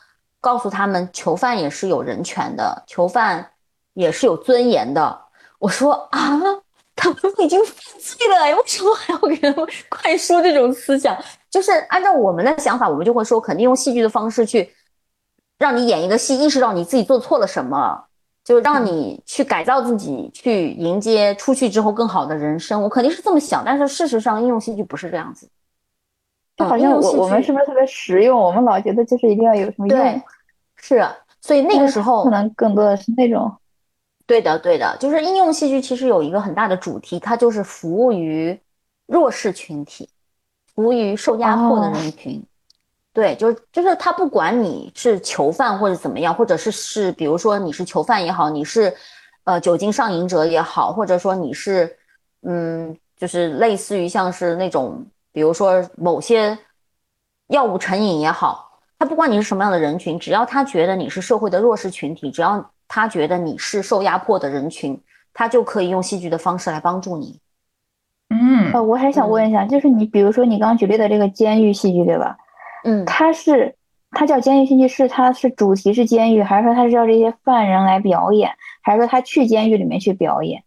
[0.40, 3.50] 告诉他们囚犯也是有人权的，囚犯
[3.94, 5.20] 也是有尊严的。
[5.58, 6.40] 我说啊。
[6.96, 11.16] 他们已经犯罪了，为什么还要给他们 灌输这种思想？
[11.50, 14.68] 就是按照我们的想法，我们就会说，肯定用戏剧的方式去
[15.58, 18.02] 让你演一个戏，意识到你自己做错了什么，
[18.42, 22.82] 就让你去改造自己，去迎接出去之后更好的人生。
[22.82, 25.48] 我肯定是这么想，但是事实上，应用戏剧不是这样子。
[26.56, 28.40] 就好像我我们是不是特别实用？
[28.40, 30.22] 我们老觉得就是一定要有什么用？
[30.76, 31.06] 是，
[31.42, 33.54] 所以那个时候可能更多的是那种。
[34.26, 38.58] 对的，对的，就是应用戏剧其实有一个很大的主题，它就是服务于
[39.06, 40.08] 弱势群体，
[40.74, 42.44] 服务于受压迫的人群。
[43.12, 48.94] 对，就是就是他不管你是囚犯或者怎么样，或者是是比如说你是囚犯也好，你是
[49.44, 51.96] 呃酒精上瘾者也好，或者说你是
[52.42, 56.58] 嗯，就是类似于像是那种比如说某些
[57.46, 65.00] 药物成瘾也好，他不管你是什么样的人群，只要他觉得你是社会的弱势群体，只要他觉得你是受压迫的人群，
[65.32, 67.40] 他就可以用戏剧的方式来帮助你。
[68.30, 72.36] 嗯，呃，我还想问一下，就是你比如说你刚刚举例的这个监狱戏剧，对吧？
[72.84, 73.74] 嗯，它是
[74.10, 78.50] 它叫监狱戏剧，是它是主题是监狱，还是说它是叫这些犯人来表演，
[78.82, 80.62] 还是说他去监狱里面去表演？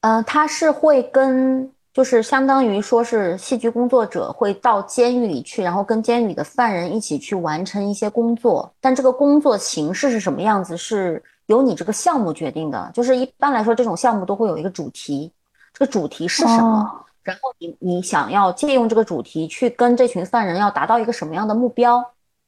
[0.00, 12.90] 呃，他是会跟就是相当于说是戏剧工作者会到监狱里去，然后跟监狱里的犯人一起去完成一些工作，但这个工作形式是什么样子，是由你这个项目决定的。
[12.94, 15.32] 就是一般来说，这种项目都会有一个主题，
[15.72, 16.80] 这个主题是什么？
[16.80, 22.04] 哦然后你你想要借用这个主题去跟这群犯人要达到一个什么样的目标，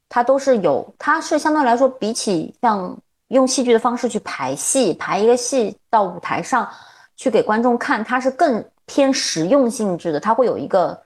[0.09, 2.93] 它都是有，它是相对来说比起像
[3.29, 6.67] 用戏剧的方式去排戏，排一个戏到舞台上
[7.15, 11.01] 去给观众看，它是更偏实用性质的，它会有一个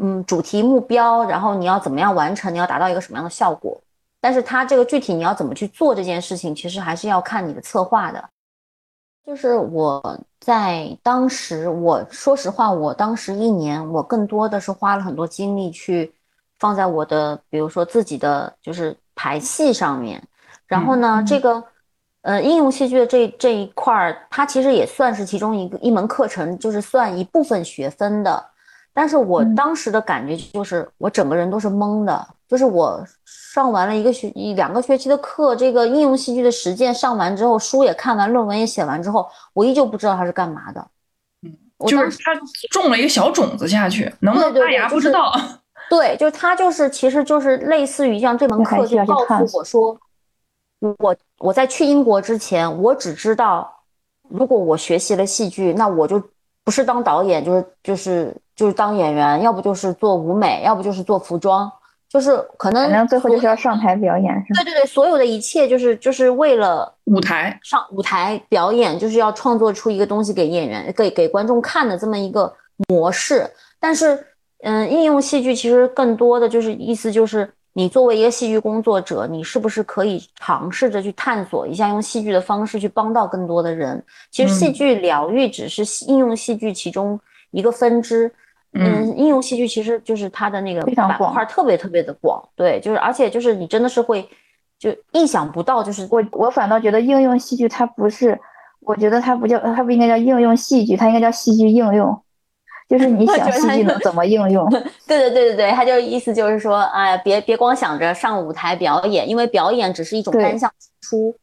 [0.00, 3.76] 嗯主题目标，然后你要怎么样完成，你要达到一个什么样的效果，
[4.24, 8.26] 但是它这个具体你要怎么去做这件事情，其实还是要看你的策划的。
[9.26, 16.10] 就是我在当时，我说实话，我当时一年，我更多的是花了很多精力去
[16.58, 20.26] 放在我的，比如说自己的就是排戏上面。
[20.66, 21.62] 然后呢，这个
[22.22, 28.42] 呃应用戏剧的这这一块儿，它其实也算是其中一个一门课程，就是算一部分学分的。
[28.94, 40.86] 但是我当时的感觉就是，我整个人都是懵的，就是我上完了一个学一两个学期的课，这个应用戏剧的实践上完之后，书也看完，论文也写完之后，我依旧不知道它是干嘛的。
[41.76, 42.34] 我当时就是他
[42.70, 45.34] 种了一个小种子下去，能不能发芽不知道。
[45.90, 49.98] 对，就是它就是其实就是类似于像这门课就告诉我说，
[50.98, 53.70] 我我在去英国之前，我只知道，
[54.30, 56.22] 如果我学习了戏剧，那我就
[56.64, 61.70] 不是当导演，就是就是就是当演员，要不就是做舞美，要不就是做服装，
[62.08, 64.62] 就是可能反正最后就是要上台表演，是吧？
[64.62, 72.52] 对对对，所有的一切就是就是为了舞台上舞台表演，就是要创作出一个东西给演员、给给观众看的这么一个
[72.88, 73.48] 模式。
[73.78, 74.26] 但是，
[74.62, 84.02] 嗯，应用戏剧其实更多的就是意思就是，你作为一个戏剧工作者，你是不是可以尝试着去探索一下，用戏剧的方式去帮到更多的人？
[84.30, 87.20] 其实，戏嗯剧疗愈只是应用戏剧其中
[87.50, 88.32] 一个分支。
[88.76, 94.28] 嗯嗯，应用戏剧其实就是它的那个板非常广块特别特别的广，对，就是而且就是你真的是会
[94.80, 98.36] 就意想不到，就是我我反倒觉得应用戏剧它不是，
[98.80, 102.20] 我觉得它不叫它不应该叫应用戏剧，它应该叫戏剧应用，
[102.88, 104.68] 就是你 想戏剧能怎么应用？
[105.06, 111.36] 对对对对对，他就意思就是说，哎，别别光想着上舞台表演，因为表演只是一种单向输出。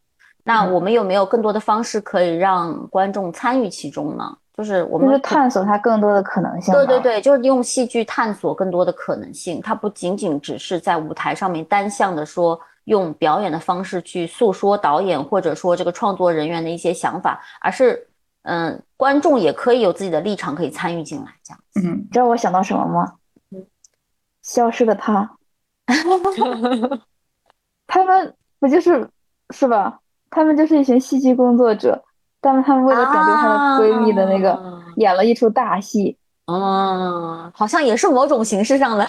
[0.43, 4.37] 那我们有没有更多的方式可以让观众参与其中呢？
[4.57, 6.73] 就是我们就是探索它更多的可能性。
[6.73, 9.61] 对对对，就是用戏剧探索更多的可能性。
[9.61, 18.07] 它不仅仅只是在舞台上面单向的说用表演的方式去诉说导演或者说这个创作人员的一些想法，而是
[18.43, 21.59] 嗯，观众也可以有自己的立场可以参与进来，这样。
[21.83, 23.13] 嗯，你知道我想到什么吗？
[24.43, 25.27] 消失的她，
[27.87, 29.09] 他们不就是
[29.49, 29.97] 是吧？
[30.29, 32.03] 他们就是一群戏剧工作者，
[32.39, 36.15] 但是他们为了拯救她的闺蜜的那个，啊演了一出大戏。
[36.45, 39.03] 嗯，好像也是某种形式上的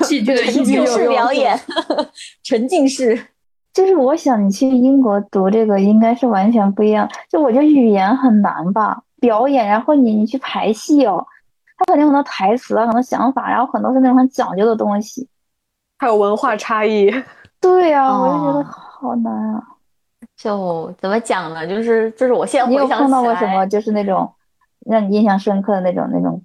[0.00, 1.56] 戏剧的 沉浸式表演，
[2.42, 3.28] 沉浸式。
[3.72, 11.24] 就是我想你去英国读这个应该是完全不一样，就我觉得语言很难吧，表演，然后你你去排戏哦，
[11.78, 15.28] 他肯定很多台词啊，很多想法，然后很多是那种很讲究的东西。
[15.98, 17.08] 还有文化差异。
[17.60, 19.62] 对呀、我就觉得哦好难啊。
[20.36, 21.64] 就怎么讲呢？
[21.64, 24.28] 就是就是我现在你有回想碰到过什么就是那种
[24.86, 26.42] 让你印象深刻的那种那种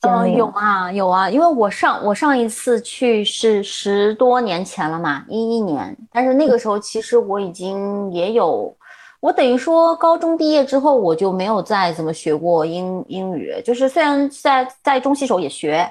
[0.00, 0.34] 经嗯？
[0.34, 8.76] 有啊有啊，因为我上我上一次去是十多年前了嘛，一一年，但是那个时候其实我已经也有，
[9.24, 15.90] 我等于说高中毕业之后我就没有再怎么学过英英语，就是虽然在在中戏时候也学，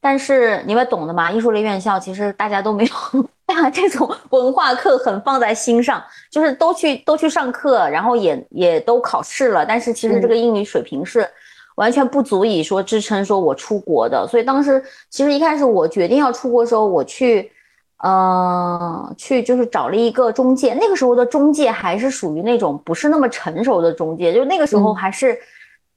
[0.00, 2.90] 但是你们懂的嘛，艺术类院校其实大家都没有
[3.44, 11.28] 把这种文化课很放在心上，就是都去都去上课，然后也也都考试了，但是其实这个英语水平是
[11.76, 14.26] 完全不足以说支撑说我出国的。
[14.26, 17.52] 所以当时其实一开始我决定要出国的时候，我去
[18.02, 25.38] 呃，去就是找了一个中介，那个时候的中介还是属于那种不是那么成熟的中介，就那个时候还是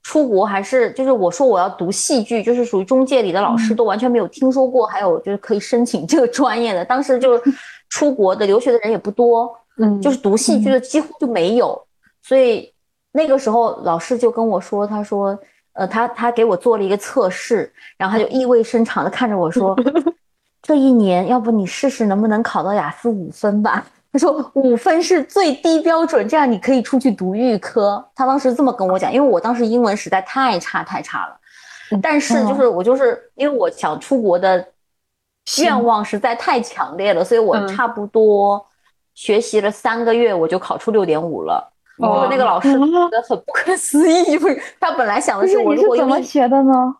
[0.03, 7.41] 出国，还是就是我说我要读戏剧，就是属于中介里的老师都完全没有听说过，还有就是可以申请这个专业的，当时就
[7.87, 11.81] 出国的留学的人也不多，嗯，就是读戏剧的几乎就没有，
[12.21, 12.69] 所以
[13.13, 15.39] 那个时候老师就跟我说，他说，
[15.71, 19.73] 呃，他他给我做了一个测试，然后他就意味深长的看着我说。
[20.63, 23.85] 这一年，要不你试试能不能考到雅思五分吧？
[24.13, 28.03] 他说五分是最低标准，这样你可以出去读预科。
[28.15, 31.37] 他当时这么跟我讲，因为我当时英文实在太差太差了。
[32.01, 34.65] 但是就是我就是因为我想出国的
[35.59, 38.65] 愿望实在太强烈了，所以我差不多
[39.13, 41.73] 学习了三个月，我就考出六点五了。
[41.97, 46.95] 结果那个老师觉得很不可思议，因为他本来想的是我你是怎么学的呢？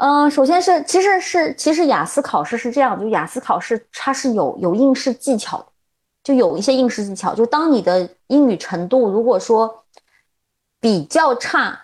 [0.00, 5.62] 嗯，首先是，其实是，其实雅思考试是这样，就雅思考试它是有有应试技巧，
[6.24, 7.34] 就有一些应试技巧。
[7.34, 9.84] 就当你的英语程度如果说
[10.80, 11.78] 比较差，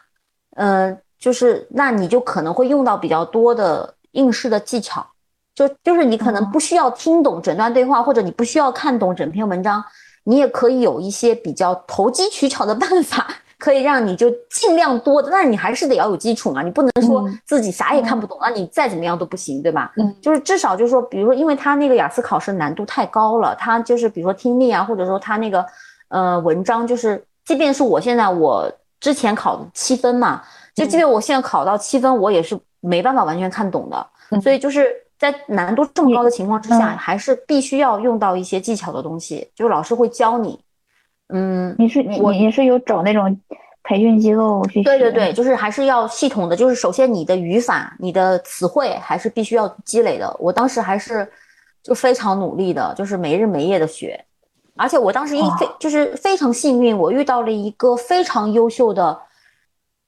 [0.57, 5.07] 呃，就是那你就可能会用到比较多的应试的技巧，
[5.55, 9.85] 就就是你可能不需要听懂整段对话，或者你不需要看懂整篇文章，
[10.25, 13.29] 你也可以有一些比较投机取巧的办法。
[13.59, 19.93] 可以让你就尽量多的，但是你还是得要有基础嘛，你不能说自己啥也看不懂，那你再怎么样都不行，对吧？
[19.97, 25.65] 嗯，就是至少就是说，比如说，因为他那个雅思考试难度太高了，他就是比如说听力啊，或者说他那个
[26.09, 30.43] 呃文章，就是即便是我现在我之前考的七分嘛，
[30.75, 34.07] 就即便我现在考到七分，我也是没办法完全看懂的，
[34.43, 40.61] 所以就是在难度这么高的情况之下，还是必须要用到一些技巧的东西，就是老师会教你。
[41.29, 43.41] 嗯，你是你你是有找那种
[43.83, 44.83] 培训机构去？
[44.83, 50.37] 对对对，就是还是要系统的，就是首先你的语法、你的词汇还是必须要积累的。
[50.39, 51.29] 我当时还是
[51.83, 54.25] 就非常努力的，就是没日没夜的学，
[54.77, 59.19] 而且我当时一非就是非常幸运，我遇到了一个非常优秀的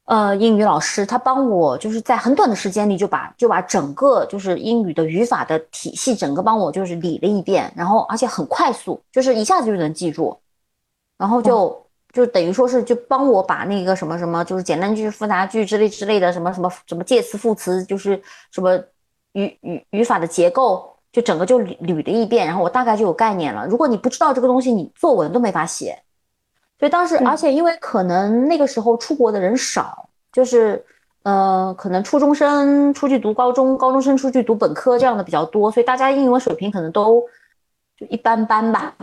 [0.04, 10.36] 呃英语老师，他帮我就是在很短的时间里就把就把整个就是英语的语法的体系整个帮我就是理了一遍，然后而且很快速，就是一下子就能记住。
[11.18, 18.76] 然后就就等于说是就帮我把那个什么什么就是简单句、复杂句之类之类的什么什么什么介词、副词，就是什么
[19.32, 23.66] 语语语法的结构，就整个就捋捋了一遍，然后我大概就有概念了。
[23.66, 25.98] 如果你不知道这个东西，你作文都没法写。
[26.78, 30.82] 所以当时，而且因为可能那个时候出国的人少，就是
[31.24, 37.22] 呃，可能初中生出去读高中，高中生出去读本科这样的比较多，所以大家英文水平可能都。
[37.98, 38.94] 就一般般吧，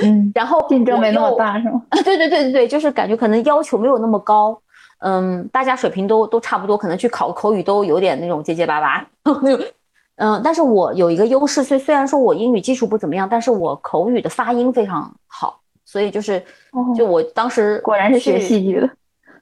[0.00, 1.82] 嗯，然后竞争没那么大是吗？
[2.04, 4.56] 对对对对对，就是感觉可能要求没有那么高，
[5.00, 9.04] 嗯，大家水平都都差不多，可能去考口语都有点那种结结巴巴，
[10.18, 16.40] 嗯，但是我有一个优势，虽虽然说我英语基础不怎么样，但是我口语的发音非常好，所以就是
[16.96, 18.88] 就我当时果然是学戏剧的，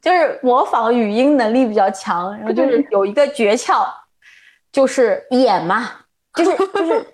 [0.01, 3.85] 就是模仿语音能力比较强，然后就是有一个诀窍，
[4.73, 5.91] 就是演嘛，
[6.33, 7.07] 就是就是。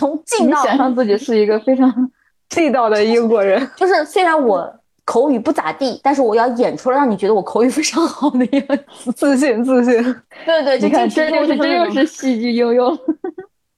[0.00, 2.10] 从 近到想象自己是一个非常
[2.48, 4.68] 地道的英国人，就是虽然我
[5.04, 8.66] 口语不咋地，但是我要演出来让你觉得我口语非常好的样
[9.04, 10.02] 子，自 信自信。
[10.46, 12.98] 对对，你看，这就是这就是戏剧应用，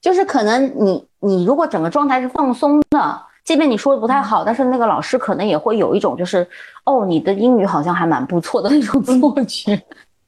[0.00, 6.46] 就是可能你你如果整个状态是放松的，即便你说的不太好，但是那个老师可能也会有一种就是
[6.84, 9.76] 哦，你的英语好像还蛮不错的那种错觉。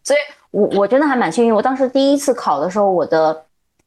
[0.02, 0.18] 所以
[0.50, 3.44] 我我真的还蛮幸运，我当时第一次考的时候，我的。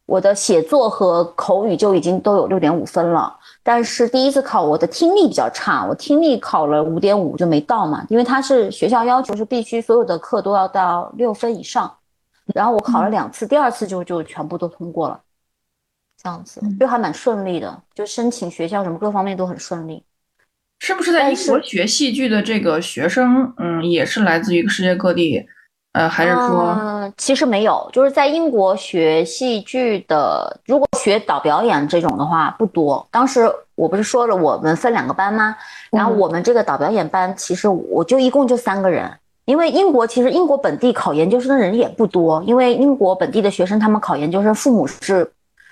[0.07, 11.93] 我的写作和口语就已经都有六点五分了，但是第一次考我的听力比较差，我听力考了五点五就没到嘛，因为他是学校要求是必须所有的课都要到六分以上，
[12.55, 15.19] 然后我考了两次，第二次就就全部都通过了，
[16.23, 20.01] 这样子就还蛮顺利的，就申请学校什么各方面都很顺利。
[20.79, 25.45] 是不是在英国学戏剧的这个学生，嗯，也是来自于世界各地？
[25.97, 33.03] 呃，还是说，嗯，其实没有，就是在英国学戏剧的，如果学导表演这种的话不多。
[33.09, 35.55] 当时我不是说了，我们分两个班吗？
[35.89, 39.11] 然后我们这个导表演班，其实我就一共就三个人，
[39.45, 45.27] 因为英国其实英国本地考研究生的人也不多，因为英国本地的学生他们考研究生，父母是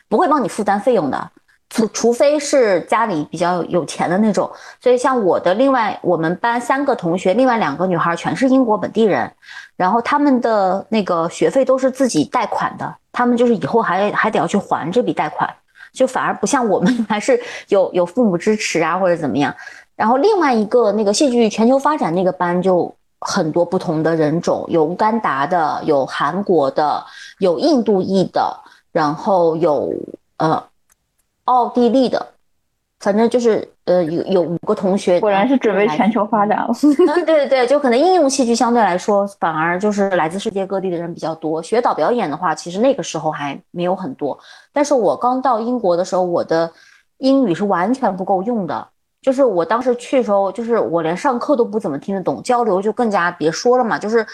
[0.09, 1.29] 不会帮你负担费用的。
[1.67, 4.49] 除除非是家里比较有钱的那种，
[4.79, 9.29] 所以像我的另外我们班三个同学，另外两个女孩全是英国本地人，
[9.75, 15.49] 然后他们的那个学费都是自己贷款的，他们就是以后还还得要去还这笔贷款，
[15.91, 19.53] 就反而不像我们 还是有有父母支持啊或者怎么样。
[19.95, 27.03] 然后另外一个那个戏剧全球发展那个班就很多不同的人种，有乌干达的，有韩国的，
[27.39, 28.59] 有印度裔的，
[28.91, 29.93] 然后有
[30.37, 30.63] 呃。
[31.45, 32.25] 奥地利的，
[32.99, 36.69] 反正就是呃有有五个同学，果然是准备全球发展了。
[37.13, 41.61] 对对对，就可能应用戏剧相对来说，反而就是来自世界各地的人比较多。
[41.61, 44.37] 学导表演的话，其实那个时候还没有很多。
[44.73, 46.71] 但是我刚到英国的时候，我的
[47.17, 48.87] 英语是完全不够用的。
[49.21, 53.99] 就是我当时去的时候，就是我连上课都不怎么听得懂，交流就更加别说了嘛。
[53.99, 54.25] 就是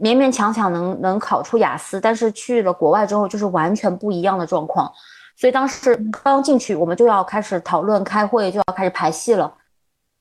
[0.00, 4.90] 勉勉强强能能考出雅思，但是去了国外之后，就是完全不一样的状况。
[5.38, 9.54] 所以当时刚进去，我们就要开始讨论、开会，就要开始排戏了。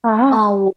[0.02, 0.74] 啊，我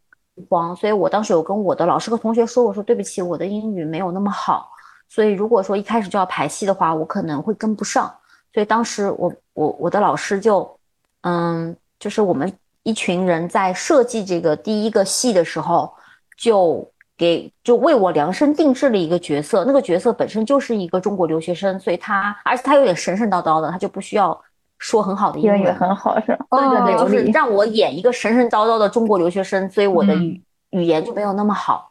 [0.48, 4.70] 慌，所以我当时有跟我的老师和同学说，我说对不起，我的英语没有那么好，
[5.08, 8.12] 所以如果说一开始就要排戏的话，我可能会跟不上。
[8.54, 10.78] 所以当时我我我的老师就，
[11.20, 12.50] 嗯，就是我们。
[12.82, 15.92] 一群人在设计这个第一个戏的时候，
[16.38, 16.90] 就
[17.20, 19.62] 给就为我量身定制了一个角色。
[19.66, 24.40] 那个角色本身就是一个中国留学生，所以他而且他有点神神叨叨的，他就不需要
[24.78, 26.46] 说很好的英语，很好是吧？
[26.50, 31.90] 对对对，就是让我演一个神神叨叨的中国留学生，所以我的语语言就没有那么好，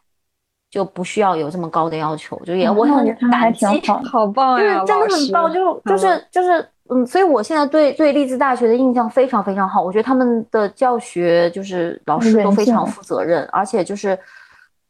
[0.68, 3.64] 就不需要有这么高的要求，就演我很感激，
[4.10, 6.68] 好棒呀，真的很棒，就就是就是。
[6.92, 9.80] 嗯，所以我现在对对利兹大学的印象非常非常好。
[9.80, 14.18] 我觉得他们的教学就是老师都非常负责任，而且就是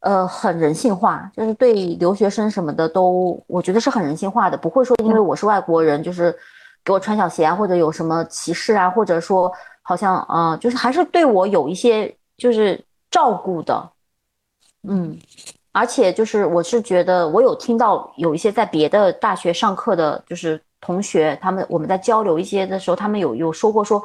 [0.01, 6.35] 呃很人性化，就是对留学生什么的都我觉得是很人性化的，不会说因为我是外国人就是
[6.83, 12.79] 给我穿小鞋啊，或者有什么歧视啊，或者说好像啊就是还是对我有一些就是
[13.09, 13.89] 照顾的。
[14.87, 15.17] 嗯，
[15.71, 20.61] 而且就是我是觉得我有听到有一些在别的大学上课的，就是。
[20.83, 24.03] 同学，他们我们在交流一些的时候，他们有有说过说，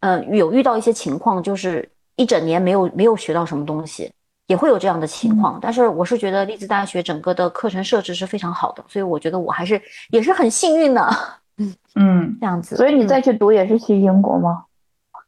[0.00, 4.12] 嗯，有遇到一些情况，就是一整年没有没有学到什么东西，
[4.46, 5.58] 也会有这样的情况。
[5.60, 9.80] 但是我是觉得利兹大学整个的课程设置是非常好的，所以我觉得我还是
[10.10, 11.08] 也是很幸运的。
[11.58, 12.76] 嗯嗯，这样子。
[12.76, 14.64] 所以你再去读也是去英国吗？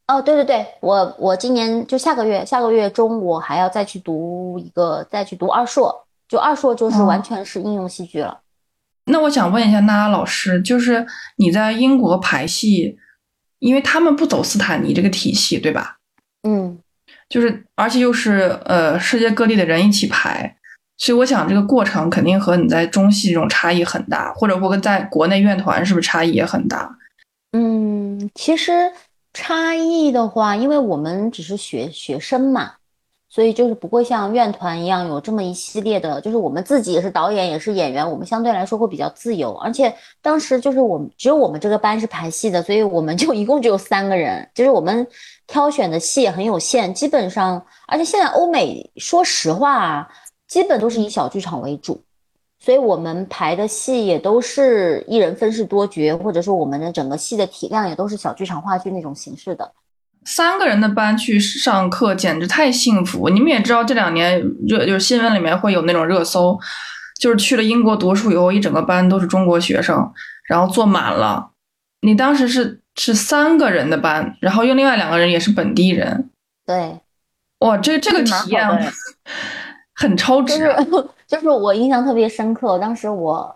[0.07, 8.41] 哦，对对对，我我今年就下个月下个月中我还要再去读一个再去读二硕，就二硕就是完全是应用戏剧了。
[9.07, 11.07] 那我想问一下娜拉老师，就是
[11.37, 12.99] 你在英国排戏，
[13.59, 15.99] 因为他们不走斯坦尼这个体系，对吧？
[16.43, 16.74] 嗯，
[17.29, 20.57] 就是而且又是呃世界各地的人一起排，
[20.99, 26.97] 所以我想这个过程肯定和你在中戏这种差异很大，或者或跟在国内院团是不是差异也很大？
[27.53, 28.93] 嗯，其实
[29.33, 32.73] 差异的话，因为我们只是学学生嘛。
[33.27, 39.53] 所以就是不会像院团一样有这么一系列的，就是我们自己也是导演也是演员，我们相对来说会比较自由。
[39.55, 45.05] 而且当时就是我们只有我们这个班是排戏的，所以我们就一共只有三个人，就是我们
[45.47, 50.09] 挑选的戏也很有限，基本上，而且现在欧美说实话，
[50.49, 52.03] 基本都是以小剧场为主，
[52.59, 59.73] 所以我们排的戏也都是一人分饰多角，或者说我们的整个戏的体量也都是小剧场话剧那种形式的。
[60.25, 63.29] 三个人的班去上课简直太幸福！
[63.29, 66.59] 你们也知道，这两年热就是新闻里面会有那种热搜，
[67.21, 70.11] 就是去了英国读书以后，一整个班都是中国学生，
[70.49, 71.51] 然后坐满了。
[72.01, 76.31] 你当时是是三个人的班，然后又另外两个人也是本地人。
[76.67, 77.01] 对，
[77.61, 78.93] 哇，这这个体验
[79.95, 80.59] 很超值。
[80.59, 83.55] 就是 就是我印象特别深刻，当时我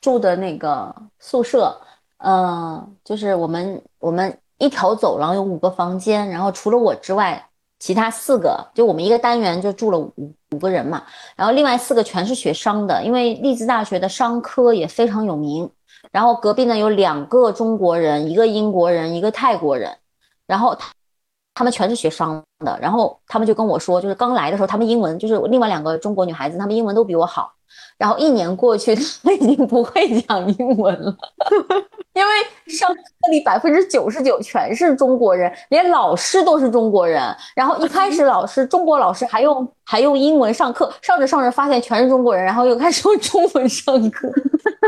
[0.00, 1.80] 住的那个宿舍，
[2.18, 4.36] 嗯，就是我们我们。
[4.62, 7.42] 一条走廊有五个房间，然后除了我之外，
[7.78, 11.02] 其他四个就我们一个单元就住了五五个人嘛。
[11.34, 15.66] 然后另外四个全是学商的，因为利兹大学的商科也非常有名。
[16.10, 19.96] 然后隔壁呢有两个中国人，一个英国人，一个泰国人。
[20.46, 20.90] 然后他
[21.54, 27.52] 他们全是学商的，然后他们就跟我说，就是刚来的时候，他们英文就是另外两个中国女孩子，她们英文都比我好。
[27.96, 31.16] 然后一年过去， 他们已经不会讲英文了，
[32.14, 32.32] 因为
[32.66, 37.22] 上课里百分之九十九全是中国人，连老师都是中国人。
[37.54, 44.28] 然后一开始老师中国老师还用还用英文上课，上着上着发现全是中国人，然后又开始用中文上课，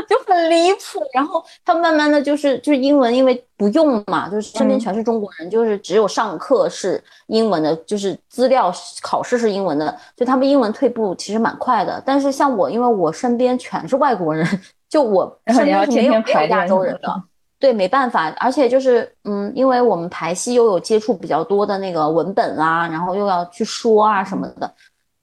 [0.09, 1.05] 就很离谱。
[1.13, 8.73] 然后他慢慢的就是就是英文，因为不用嘛，就是身边全是中国人，就是只有上课是英文的，就是资料
[9.03, 12.03] 考试是英文的，就他们英文退步其实蛮快的。
[12.07, 13.03] 但是像我，因为我。
[13.03, 14.47] 我身边全是外国人，
[14.89, 17.23] 就我 身边没有没有亚洲人的，
[17.59, 24.73] 对，没办法，而且就是，嗯，因为我们排戏又有接触比较多的那个文本啊，然后又要去说啊什么的，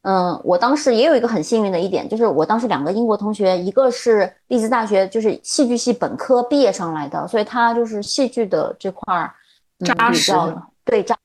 [0.02, 9.34] 嗯，我当时也有一个很幸运的一点，就是我当时两个英国同学，一个是利兹大学就是戏剧系本科毕业上来的，所以他就是戏剧的这块儿
[9.80, 10.34] 扎实，
[10.86, 11.18] 对扎，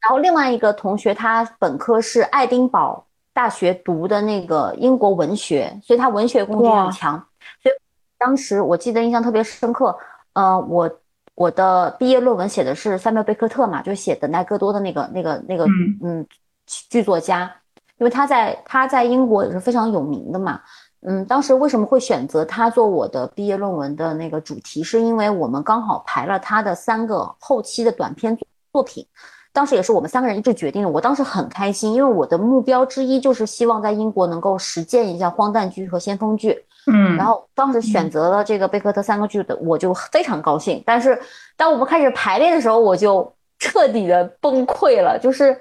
[0.00, 3.04] 然后另外一个同学他本科是爱丁堡。
[3.36, 7.18] 大学读的那个英国文学，所以他文学功底很强。
[7.60, 7.74] 所以
[8.16, 9.98] 当时我记得印象特别深刻。
[10.34, 10.88] 呃，我
[11.34, 15.66] 我的毕业论文写的是塞缪贝克特嘛，就写《等待戈多》的那个那个那个
[16.00, 16.24] 嗯
[16.64, 17.52] 剧作家，
[17.98, 20.60] 因为他在他在英国也是非常有名的嘛。
[21.06, 28.34] 嗯，当时为什么会选择他做我的毕业论文的那个主题，是因为我们刚好排了他的三个后期的短篇
[28.72, 29.06] 作品，
[29.52, 30.88] 当时也是我们三个人一致决定的。
[30.88, 36.64] 我当时很开心，因为我的目标之一就是希望在英国能够实践一下荒诞剧和先锋剧。
[36.86, 40.82] 嗯，然后当时选择了这个贝克特三个剧的，我就非常高兴。
[40.86, 41.20] 但是
[41.54, 45.18] 当我们开始排练的时候，我就彻底的崩溃了。
[45.18, 45.54] 就是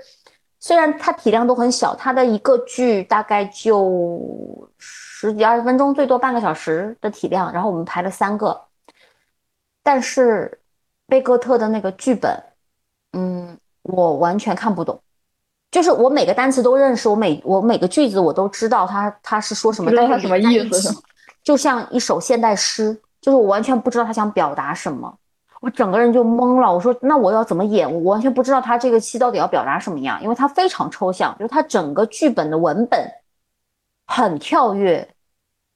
[0.64, 4.70] 虽然它体量都很小，它的一个剧大概就。
[4.80, 8.60] 十几二十分钟，最多半个小时的体量，然后我们排了三个，
[9.82, 10.60] 但是
[11.08, 12.38] 贝克特的那个剧本，
[13.14, 15.02] 嗯，我完全看不懂，
[15.72, 20.94] 就是我每个单词都认识，我每我每个句子我都知道他他是说什么，但是什么意思？
[21.42, 25.18] 就像一首现代诗，就是我完全不知道他想表达什么，
[25.64, 26.74] 我整个人就懵了。
[26.74, 27.90] 我说那我要怎么演？
[27.90, 33.10] 我完全不知道他这个戏到底要表达什么样，因为他非常抽象，就是他整个剧本的文本
[34.06, 35.08] 很跳跃。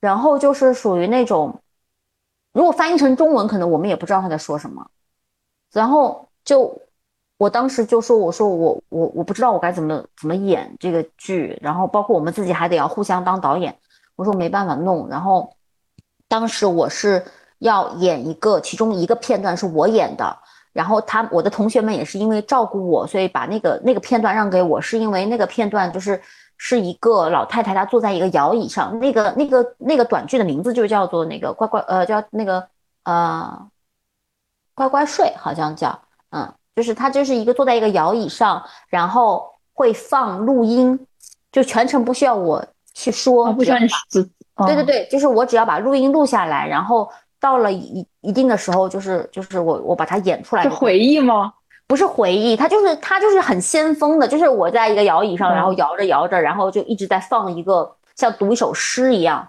[0.01, 1.61] 然后就是属于那种，
[2.51, 4.85] 如果翻译成中文，可能我们也不知道他在说什么。
[5.71, 6.81] 然后就，
[7.38, 13.73] 我当时就说：“我说我我我不知道我该怎么怎么演这个剧。”然后包括我们自己还得要互相当导演。
[14.17, 15.07] 我说没办法弄。
[15.07, 15.55] 然后
[16.27, 17.23] 当时我是
[17.60, 20.38] 要演一个，其中一个片段是我演的。
[20.74, 26.22] 然后他我的同学们也是因为照顾我，所以把那个那个片段让给我，是因为那个片段就是。
[26.60, 28.97] 是一个老太太，她坐在一个摇椅上。
[28.97, 32.68] 那个、那个、那个短剧的名字就叫做那个“乖乖”，呃，叫那个
[33.03, 33.70] 呃
[34.74, 35.95] “乖乖睡”，好像叫
[36.32, 40.99] 嗯，就是她就是一个坐在一个摇椅上，然后会放录音，
[41.51, 43.88] 就全程不需要我去说，不需要你
[44.66, 47.08] 对对对，就是我只要把录音录下来，然后
[47.39, 50.63] 到了一一定的时候，就是就是我我把它演出来。
[50.63, 51.53] 是回忆吗？
[51.88, 59.47] 不是回忆，他就是他就是很先锋的，就是我在一个摇椅上，然后摇着摇着，然后就一直在放一个像读一首诗一样，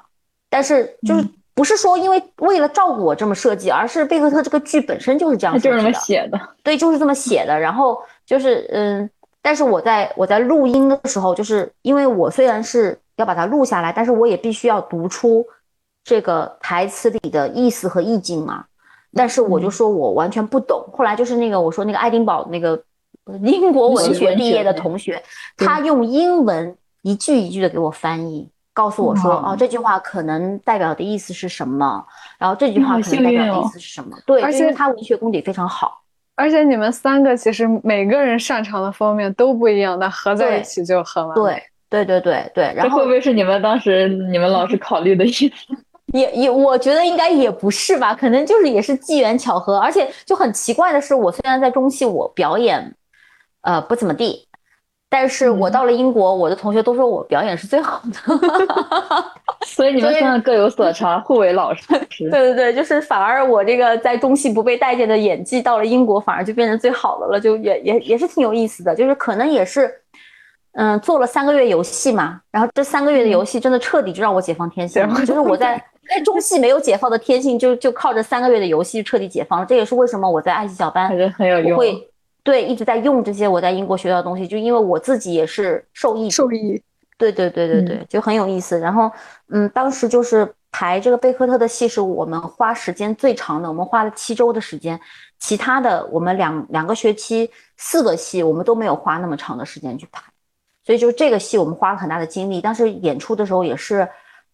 [0.49, 7.59] 但是就是不是说因为为了照顾我这么设计，而是贝克特这个剧本身就是这样，就是这么写的，对，就是这么写的。
[7.59, 9.11] 然后就是嗯，
[9.43, 15.45] 但是我在我在录音的时候，就是因为我虽然是要把它录下来，但是我也必须要读出
[16.09, 18.65] 这个台词里的意思和意境嘛。
[19.13, 20.83] 但是我就说我完全不懂。
[20.93, 22.83] 后来就是那个我说那个爱丁堡那个
[23.43, 25.23] 英国文学毕业的同学，
[25.57, 32.03] 他用英文一句一句的给我翻译，告诉我说哦这句话可能代表的意思是什么，
[32.39, 34.17] 然后这句话可能代表的意思是什么。
[34.25, 36.03] 对，而且他文学功底非常好。
[36.35, 41.63] 而且你们三个其实每个人擅长的方面都不一样，那合在一起就很完美。
[41.91, 42.75] 对对对对对。
[42.77, 45.55] 然后会不会是你们当时你们老师考虑的意思？
[46.13, 52.95] 也也，我觉得应该也不是吧，可能就是也是机缘巧合，而且就很奇怪的是，我虽然在中戏我表演，
[53.63, 54.47] 呃不怎么地，
[55.11, 58.41] 但是我到了英国，我的同学都说我表演是最好的，
[59.67, 61.83] 所以你们现在各有所长，互为老师。
[62.19, 69.93] 对对对，就是反而我这个在中戏不被待见的演技，到了英国反而就变成最好的了，就也也也是挺有意思的，就是可能也是。
[70.73, 75.27] 嗯，做了三个月游戏嘛，然后这三个月的游戏真的彻底就让我解放天性了。
[75.27, 79.67] 就是我在在中戏没有解放的天性，就就靠着三个月的游戏彻底解放了。
[79.67, 82.11] 这也是为什么我在爱奇小班很有用，会
[82.43, 86.83] 对一直在用这些我在英国学到的东西，就因为我自己也是受益受益。
[87.19, 88.79] 对对对对对，就很有意思。
[88.79, 89.11] 然后
[89.49, 94.99] 嗯，当时就是排这个贝克特的戏是我们花时间最长的，我们花了七周的时间，
[95.41, 100.23] 其他的我们两两个学期四个戏我们都没有花那么长的时间去排。
[100.85, 104.09] 所以就这个戏，我们花了很大的精力，当时演出的时候也是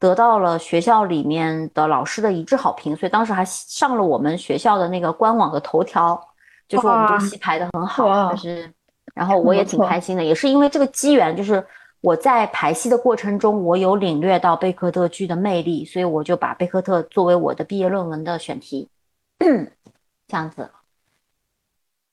[0.04, 6.20] 得到了学校里面的老师的一致好评，所以当时还上了我们学校的那个官网的头条，
[6.68, 8.70] 就说我们这个戏排的很好，就是，
[9.14, 11.66] 然后我也挺开心的，也是因为这个机缘，就是
[12.02, 18.90] 我在排戏的过程中，我有领略到贝克特剧的魅力，所以我就把贝克特作为我的毕业论文的选题，
[19.38, 20.68] 这样子。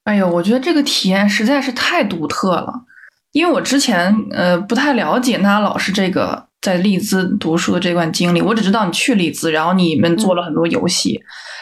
[0.06, 2.86] 哎呦，我觉得这个体验实在是太独特了。
[3.34, 11.20] 因为我之前呃不太了解那老师这个在利兹读书的这段经历，我只知道你去利兹，然后你们做了很多游戏，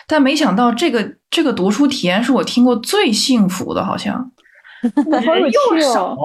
[0.08, 4.32] 但没想到这个这个读书体验是我听过最幸福的，好像
[4.84, 6.18] 人又少，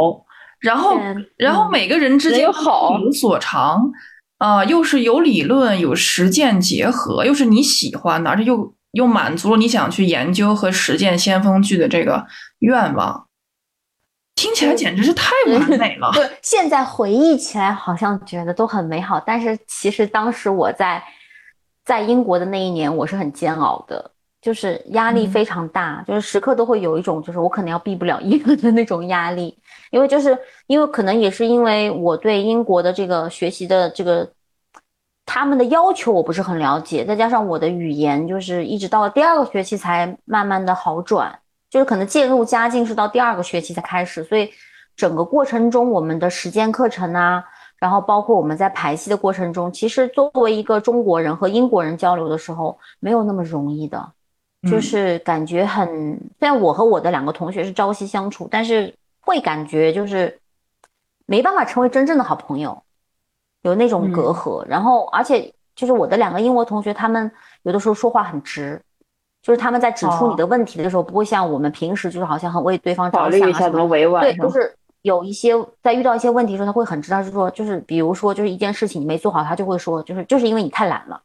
[0.58, 0.98] 然后
[1.36, 3.92] 然后每个人之间好有所长
[4.38, 12.26] 啊，又是有理论有实践结合，又是你喜欢的，而且又又满足了你想去研究和实践先锋剧的这个
[12.58, 13.28] 愿望。
[14.44, 16.10] 听起来简直是太完美了。
[16.12, 21.02] 对，现在回忆起来好像觉得都很美好，但是其实当时我在
[21.84, 24.10] 在英国的那一年，我是很煎熬的。
[24.44, 29.56] 就是压力非常大，就是时刻都会有一种就是我可能要毕不了业的那种压力，
[29.90, 30.36] 因为就是
[30.66, 34.30] 因为可能也是因为我对英国的这个学习的这个
[35.24, 41.38] 他们的要求我不是很了解，再加上我的语言就是一直到了第二个学期才慢慢的好转，
[41.74, 44.48] 就是可能渐入佳境是到第二个学期才开始，所以
[44.94, 47.44] 整个过程中我们的实践课程啊。
[47.80, 54.12] 然后包括我们在排戏的过程中，其实作为一个中国人和英国人交流的时候，没有那么容易的，
[54.70, 55.86] 就是感觉很。
[56.38, 60.38] 虽然我和我的两个同学是朝夕相处，但是会感觉就是
[61.26, 62.80] 没办法成为真正的好朋友，
[63.62, 64.64] 有那种隔阂。
[64.68, 67.28] 然后，而且就是我的两个英国同学，他们
[67.64, 68.80] 有的时候说话很直，
[69.44, 74.74] 就是他们在指出你的问题的时候，不会像我们平时就是好像很为对方着想啊，怎么委婉，对，就是。
[75.04, 81.20] 有一些在遇到一些问题的时候，他会很知道，是说，就是比如说，就是一件事情你没做好，他就会说，就是就是因为你太懒了，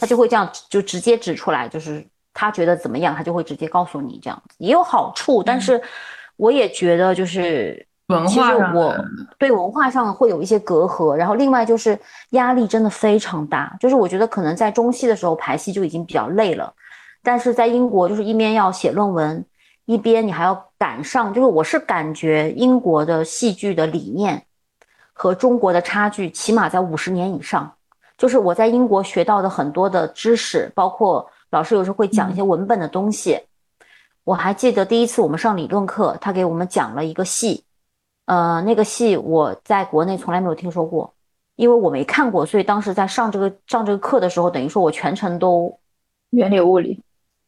[0.00, 5.80] 他就会这样就直接指出来，就是他觉得怎么样，他就会直接告诉你这样子，也有好处，但是
[6.34, 8.92] 我也觉得就是文化上，我
[9.38, 11.96] 对文化上会有一些隔阂，然后另外就是
[12.30, 16.74] 压力真的非常大，就是我觉得可能在中戏的时候排戏就已经比较累了，
[17.24, 19.44] 但是在英国就是一边要写论文。
[19.86, 24.46] 一边你还要赶上，就是我是感觉英国的戏剧的理念
[25.12, 27.70] 和中国的差距起码在五十年以上。
[28.16, 33.38] 就是我在英国学到的很多的知识，包括老师有时候会讲一些文本的东西。
[34.24, 37.62] 我还记得第一次我们上理论课，他给我们讲了一个戏，
[38.24, 41.12] 呃，那个戏我在国内从来没有听说过，
[41.56, 45.78] 因为我没看过，所以当时在上这个上这个课的时候，等于说我全程都
[46.30, 47.02] 云里雾里。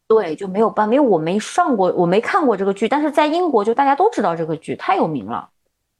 [0.07, 5.49] 对，就没有办，因为我没上过，我没看过这个剧，但是在英国就大家都知道这个剧太有名了，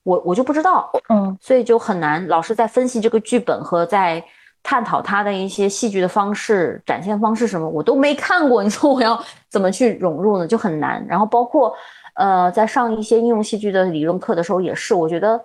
[0.04, 2.26] 我我就不知道，嗯，所以就很难。
[2.30, 4.24] 老师在分析这个剧本和在
[4.64, 10.48] 探讨他的一些戏剧的方式、展现方式什么，我都没看过， 你说我要怎么去融入呢？
[10.48, 11.06] 就很难。
[11.06, 11.74] 然后包括
[12.16, 15.38] 呃，在上一些应用戏剧的理论课的时候也是，我觉得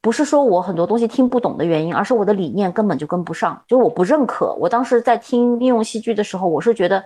[0.00, 4.54] 不是说我很多东西听不懂的原因，而是我的理念根本就跟不上，就是我不认可。
[4.54, 7.04] 我当时在听应用戏剧的时候，我是觉得。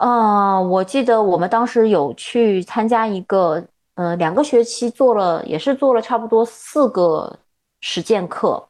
[0.00, 3.62] 嗯，我记得我们当时有去参加一个，
[3.96, 7.38] 呃，两个学期做了，也是做了差不多四个
[7.82, 8.66] 实践课。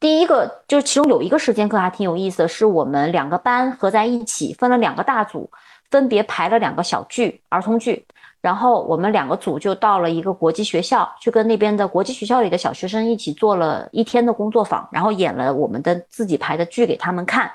[0.00, 5.48] 第一个就是其中有一个实践课还挺有意思的，是我们两个班合在一起，分了两个大组，
[5.88, 8.04] 分别排了两个小剧，儿童剧。
[8.40, 17.48] 然后我们两个组就到了一个国际学校，去跟那边的国际学校里的小学生一起做了一天的工作坊，然后演了我们的自己排的剧给他们看。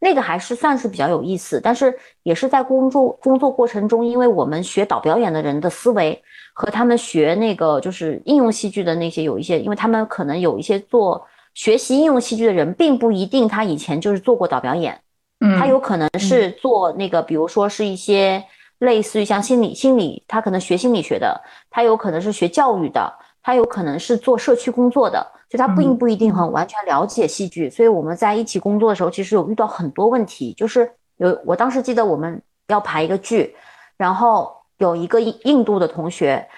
[0.00, 6.20] 那个还是算是比较有意思，但是也是在工作工作过程中，因为我们学导表演的人的思维
[6.54, 14.98] 和他们学那个就是应用戏剧的那些有一些，因为他们可能有一些做学习应用戏剧的人，并不一定他以前就是做过导表演，
[15.40, 18.42] 嗯，他有可能是做那个，比如说是一些
[18.78, 21.38] 类似于像心理心理，他可能学心理学的，
[21.68, 25.26] 他有可能是学教育的，他有可能是做社区工作的。
[25.50, 30.54] 就他并不一定很完全了解戏剧，所以我们在一起工作的时候，其实有遇到很多问题。
[30.56, 33.52] 就是有我当时记得我们要排一个剧，
[33.96, 36.48] 然后有一个印印度的同学，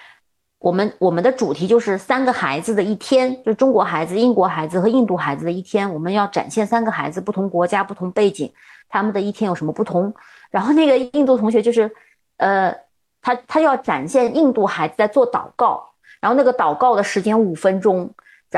[0.59, 8.53] 我们我们的主题就是三个孩子的一天，就中国孩子、英国孩子和印度孩子的一天，我们要展现三个孩子不同国家、不同背景，
[8.89, 10.13] 他们的一天有什么不同。
[10.51, 11.89] 然后那个印度同学就是，
[12.37, 12.71] 呃，
[13.23, 15.83] 他他要展现印度孩子在做祷告，
[16.21, 18.07] 然后那个祷告的时间五分钟。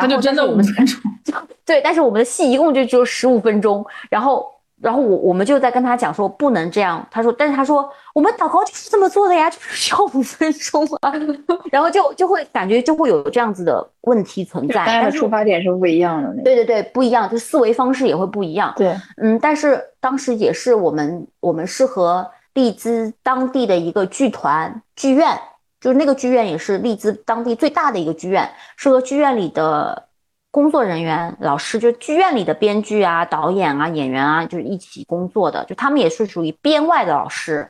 [0.02, 1.02] 然后真的五分钟，
[1.66, 3.86] 对，但是我们的戏一共就只有十五分钟。
[4.10, 4.46] 然后，
[4.82, 7.06] 然后我我们就在跟他讲说不能这样。
[7.10, 11.14] 他说，但是他说我们祷告就是这么做的呀，就是需要五分钟啊。
[11.72, 14.76] 然后就就会感觉就会有这样子的问题存在。
[14.76, 16.44] 大家的出发点是不一样的。
[16.44, 18.74] 对对对，不一样，就思维方式也会不一样。
[18.76, 25.40] 对，嗯，但是当时也是我们我们是和利兹当地的一个剧团剧院。
[25.86, 30.08] 就是那个剧院也是利兹当地最大的一个剧院，是和剧院里的
[30.50, 35.64] 工作人员、老师，就剧院里的编剧啊、导演啊、演员啊，就是一起工作的。
[35.66, 37.70] 就他们也是属于编外的老师，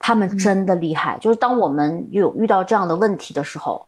[0.00, 1.16] 他们真的厉害。
[1.20, 3.86] 就是当我们有遇到这样的问题的时候，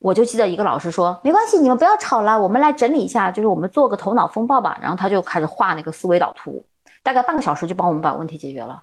[0.00, 6.66] 我就记得一个老师说：“没关系，你们不要吵了，我们来整理一下，就是我们做个头脑风暴吧。”然后他就开始画那个思维导图，
[7.04, 8.82] 大概半个小时就帮我们把问题解决了。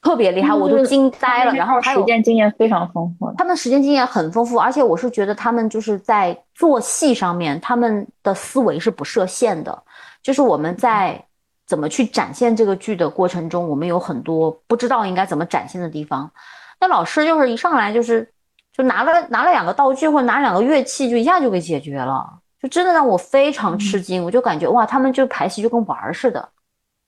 [0.00, 1.52] 特别厉害，我都惊呆了。
[1.52, 9.82] 然后实践经验非常丰富，他们实践经验很丰富，而且我是觉得他们就是在做戏上面，他们的思维是不设限的。
[10.22, 11.22] 就是我们在
[11.66, 16.30] 怎么去展现这个剧的过程中，我们有很多不知道应该怎么展现的地方。
[16.80, 18.28] 那老师就是一上来就是
[18.72, 22.24] 就拿了拿了两个道具或者拿两个乐器，就一下就给解决了，
[22.62, 24.24] 就真的让我非常吃惊。
[24.24, 26.48] 我就感觉哇，他们就排戏就跟玩儿似的，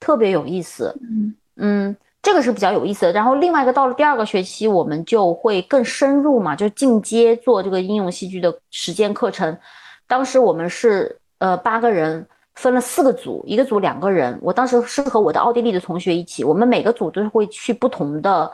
[0.00, 0.92] 特别有意思。
[1.02, 1.96] 嗯嗯。
[2.22, 3.12] 这个是比较有意思的。
[3.12, 9.58] 然后另外一个到了第二个学期，我们就会更深入嘛，就进阶做这个应用戏剧的实践课程。
[10.06, 12.26] 当时我们是呃八个人。
[12.56, 14.38] 分了四个组，一个组两个人。
[14.42, 18.52] 我当时是和我的奥地利的同学一起，我们每个组都是会去不同的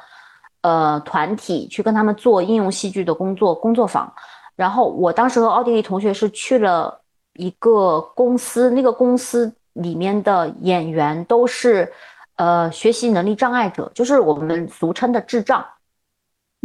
[0.61, 4.12] 呃团体去跟他们做应用戏剧的工作工作坊。
[4.55, 7.01] 然后我当时和奥地利同学是去了
[7.33, 11.91] 一个公司，那个公司里面的演员都是
[12.37, 15.64] 呃学习能力障碍者，就是我们俗称的智障。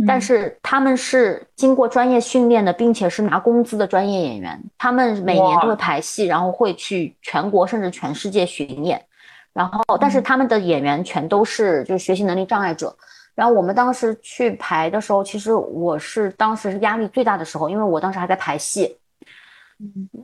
[0.07, 4.59] 但是他们是经过专业训练的，并且是拿工资的专业演员。
[4.77, 9.03] 他们每年都会排戏，然后会去全国甚至全世界巡演。
[9.53, 12.95] 然后，但是他们的演员全都是就是学习能力障碍者。
[13.35, 18.97] 然后我们当时去排的时候，其实我是当时是压力最大的时候，因为我当时还在排戏。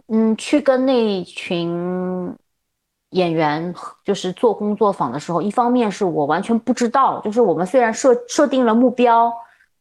[0.07, 2.33] 嗯去跟那群
[3.11, 9.33] 演员就是做工作坊的时候，一方面是我完全不知道，就是我们虽然设设定了目标。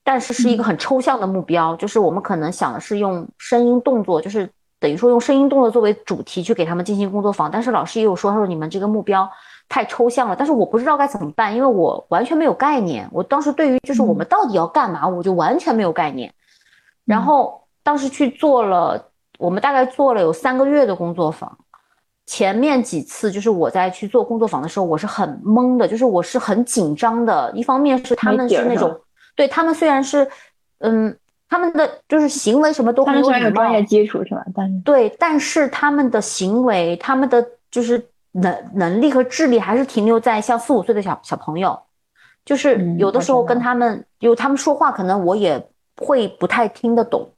[0.09, 4.49] 但是是一个很抽象的目标，就是我们可能想的是用声音动作，就是
[4.79, 7.51] 等于说用声音动作作为主题去给他们进行工作坊。
[7.51, 9.29] 但是老师也有说，他说你们这个目标
[9.69, 13.09] 太抽象了，但是我不知道该怎么办，因为我完全没有概念。
[13.11, 16.33] 我当时对于就是我们到底要干嘛，我就完全没有概念。
[17.05, 19.11] 然后当时去做了，
[19.41, 21.59] 我们大概做了有三个月的工作坊。
[22.27, 27.51] 前面几次就是我在去做工作坊的时候，我是很懵的，就是我是很紧张的。
[27.55, 29.01] 一方面是他们是那种。
[29.37, 30.27] 对他们虽然是，
[30.79, 31.17] 嗯，
[31.49, 34.43] 他们的就是行为什么都很有有专业基础是吧？
[34.55, 38.03] 但是对，但是他们的行为，他们的就是
[38.33, 41.79] 能能力和智力还是停留在像四五岁的小小朋友，
[42.45, 45.63] 就是有的时候跟他们，有他们说话可能我也
[45.99, 47.31] 会不太听得懂，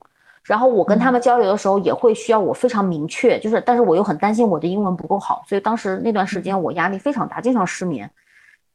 [0.49, 8.09] 然后我跟他们交流的时候也会需要我非常明确，就是但是我又很担心我的英文不够好，所以当时那段时间我压力非常大，经常失眠。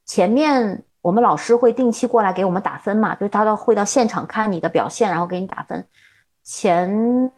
[0.06, 0.84] 前面。
[1.04, 5.86] 我们老师会定期过来给我们打分嘛，就是他到会到现场看你的表现，然后给你打分。
[6.42, 7.30] 前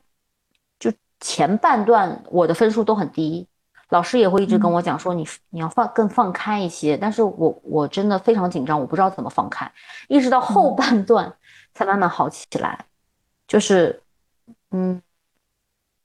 [0.78, 3.48] 就前半段我的分数都很低，
[3.88, 9.68] 老师也会一直跟我讲说你你要放更放开一些，但是我我真的非常紧张，我不知道怎么放开，
[10.06, 11.34] 一直到后半段
[11.74, 12.78] 才慢慢好起来。
[13.48, 14.00] 就是
[14.76, 15.02] 嗯，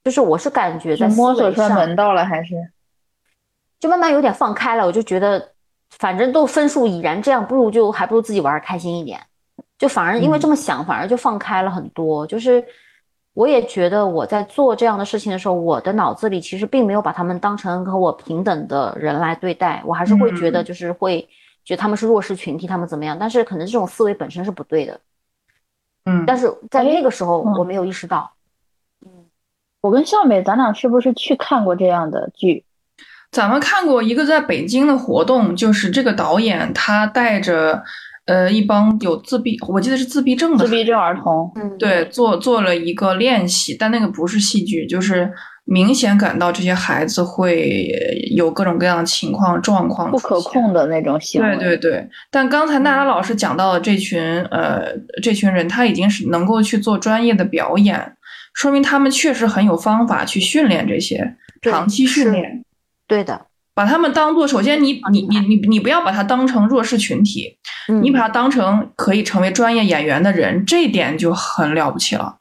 [0.04, 2.56] 就是我是感觉在摸索出来门道了，还是
[3.80, 5.50] 就慢慢有点放开了，我就觉得。
[6.00, 9.20] 反正都分数已然这样，不如就还不如自己玩开心一点，
[9.78, 12.26] 就反而因为这么想，反而就放开了很多。
[12.26, 12.64] 就是
[13.34, 21.28] 我也觉得我在做这样的事情的时候，我的脑子里其实并没有把他们当成和我平等的人来对待，我还是会觉得就是会
[21.66, 23.18] 觉得他们是弱势群体，他们怎么样？
[23.20, 24.98] 但是可能这种思维本身是不对的。
[26.06, 28.32] 嗯，但是在那个时候我没有意识到。
[29.82, 32.64] 嗯，我跟笑美，咱俩是不是去看过这样的剧？
[33.32, 37.82] 咱们看过一个在北京的活动，就是这个导演他带着，
[38.26, 45.32] 呃，一帮有自闭，我记得是自闭症的自闭症儿童，嗯，对，做做了一个练习，但那个不是戏剧，就是
[45.64, 47.88] 明显感到这些孩子会
[48.36, 51.56] 有各种各样的情况状况，不可控的那种行为。
[51.56, 54.22] 对对对，但刚才娜拉老师讲到的这群
[54.52, 54.88] 呃
[55.24, 58.18] 这群人，他已经是能够去做专业的表演，
[58.54, 62.64] 说明他们确实很有方法去训练这些，长期训练。
[63.08, 67.58] 对的，把他们当做首先，你你你你你不要把他当成弱势群体，
[68.02, 72.38] 你把他当成可以成为专业演员的人，这一点就很了不起了。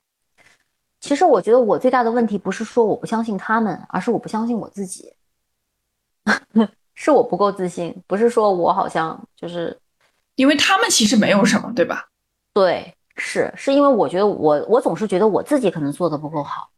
[1.00, 5.12] 其实我觉得我最大的问题不是说我不相信他们，而是我不相信我自己，
[6.94, 9.78] 是我不够自信，不是说我好像就是
[10.34, 12.08] 因为他们其实没有什么，对吧？
[12.52, 16.70] 对，是是因为我觉得我我总是觉得我自己可能做的不够好。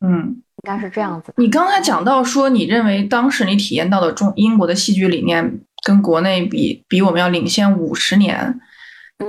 [0.00, 0.42] 嗯。
[0.64, 1.32] 应该是这样子。
[1.36, 8.58] 你刚才讲到说，你认为当时你体验到的中英国的戏剧理念跟国内比，比我们要领先五十年。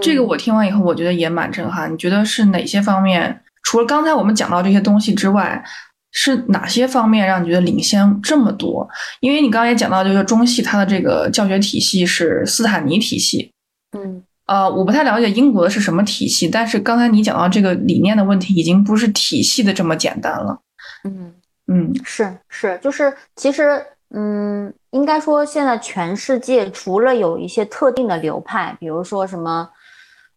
[0.02, 1.94] 这个我听完以后，我觉得也蛮震撼。
[1.94, 3.44] 你觉得是哪些方面？
[3.62, 5.64] 除了刚才我们讲到这些东西之外，
[6.12, 8.88] 是哪些方面让你觉得领先这么多？
[9.20, 13.52] 因为你刚才也讲到，就是中戏它的这个教学体系是斯坦尼体系。
[13.96, 20.58] 嗯，呃，我不太了解英国的是什么体系，但是刚才你讲到这个理念的问题，已经不是体系的这么简单了。
[21.04, 21.34] 嗯
[21.68, 29.70] 嗯，是是，就是其实，嗯，应该说现在全世界除了有一些特定的流派，比如说什么，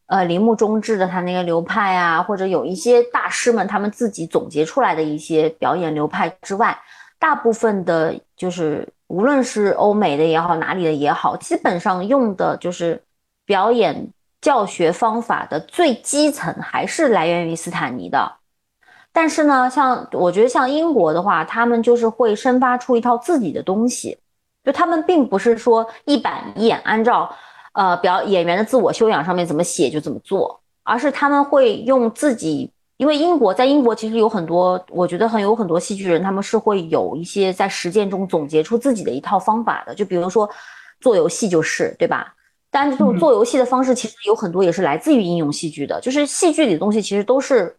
[0.07, 6.77] 呃，铃木忠志的他那个流派啊，或者有一些大师们他们自己总结出来的一些表演流派之外，
[7.21, 13.01] 大部分的，就是无论是欧美的也好，哪里的也好，基本上用的就是
[13.51, 18.37] 表演教学方法的最基层还是来源于斯坦尼的。
[19.11, 24.17] 但是呢，像我觉得像英国的话，他们就是会生发出一套自己的东西，
[24.63, 27.29] 就他们并不是说一板一眼按照
[27.73, 32.71] 呃表演员的自我修养上面怎么写就怎么做，而是他们会用自己。
[32.99, 39.93] 因为英国在英国其实有很多，我觉得很有很多戏剧人，他们是会有一些在实践中总结出自己的一套方法的。
[39.93, 40.49] 就比如说
[41.01, 42.33] 做游戏就是对吧？
[42.71, 47.77] 但这种做游戏的方式其实有很多也是来自于应用戏剧的，就是戏剧里的东西其实都是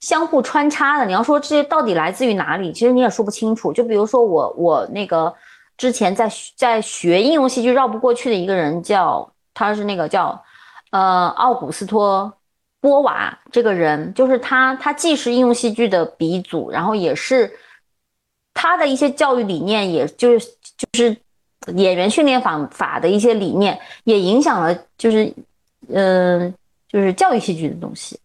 [0.00, 1.06] 相互穿插的。
[1.06, 3.72] 你要说这些到底来自于哪里，其实你也说不清楚。
[3.72, 5.32] 就比如说我我那个
[5.76, 10.42] 之前在在学应用戏剧绕不过去的一个人叫他是那个叫
[10.90, 12.32] 呃奥古斯托。
[12.78, 17.50] 波瓦这个人，就是他，他既是应用戏剧的鼻祖，然后也是
[18.54, 20.46] 他的一些教育理念，也就是
[20.76, 21.16] 就是
[21.74, 25.32] 演员训练法法的一些理念，也影响了，就是
[25.88, 26.54] 嗯，
[26.88, 28.18] 就是教育戏剧的东西。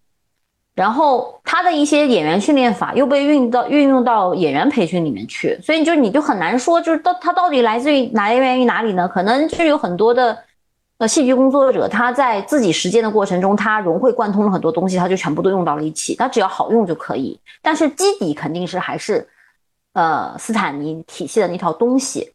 [0.73, 9.07] 然后他的一些演员训练法又被运到运用到演员培训里面去，所以就你就很难说，就是到他到底来自于来源于哪里呢？
[9.07, 10.37] 可能就有很多的。
[10.97, 16.13] 呃，戏剧工作者他在自己实践的过程中，他融会贯通了很多东西，他就全部都用到了一起。
[16.15, 19.27] 他只要好用就可以，但是基底肯定是还是，
[19.93, 22.31] 呃，斯坦尼体系的那套东西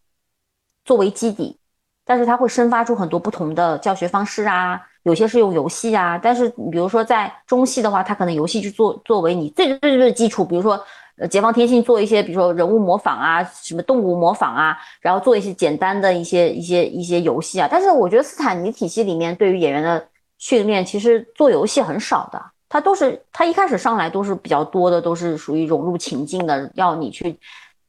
[0.86, 1.58] 作为基底，
[2.06, 6.16] 但是它会生发出很多不同的教学方式啊，有些是用游戏啊。
[6.16, 10.82] 但是你比如说在中戏的话，它可能游戏就作作为你最最最基础，比如说。
[11.18, 17.66] 呃，解放天性做一些，比如说人物模仿啊，什么动物模仿啊，然后做一些简单的一些一些一些游戏啊。
[17.70, 20.06] 但是我觉得斯坦尼体系里面对于演员的
[20.36, 27.40] 训练，其实做游戏很少的，他都是他一开始上来都是比较多的，都是属于融入情境的，要你去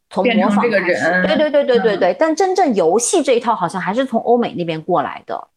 [0.10, 2.16] 从模仿这个人，对对对对对对。
[2.20, 5.48] 但真正游戏这一套好像还是从欧美那边过来的。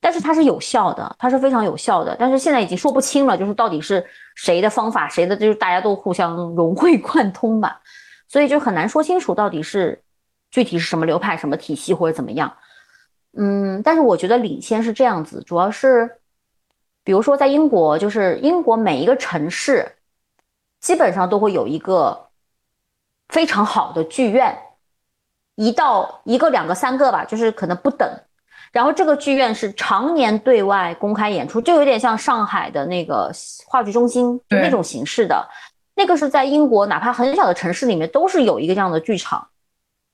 [0.00, 2.14] 但是它是有效的，它是非常有效的。
[2.16, 4.06] 但是现在已经说不清了，就是到底是
[4.36, 7.80] 谁的方法，谁的就是大家都互相 融会贯通吧，
[8.28, 10.00] 所以就很难说清楚到底是
[10.52, 12.52] 具体是什么流派、什么体系或者怎么样。
[13.36, 16.08] 嗯，但是我觉得领先是这样子，主要是
[17.02, 19.96] 比如说在英国，就是英国每一个城市
[20.80, 22.27] 基本上都会有一个
[23.28, 24.56] 非常好的剧院，
[25.56, 28.08] 一到一个、两个、三个吧，就是可能不等。
[28.70, 33.32] 然后这个剧院是常年对外公开演出，就有点像上海的那个
[33.66, 35.48] 话剧中心那种形式的。
[35.94, 39.48] 那个是在英国，哪怕很小的城市里面都是有一个这样的剧场，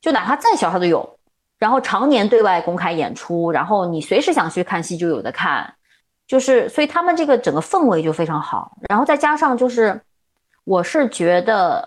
[0.01, 1.19] 就哪怕再小它都有。
[1.59, 5.75] 然后常年对外公开演出，然后你随时想去看戏就有的看，
[6.27, 8.77] 就是所以他们这个整个氛围就非常好。
[8.89, 10.01] 然后再加上就是，
[10.65, 11.87] 我是觉得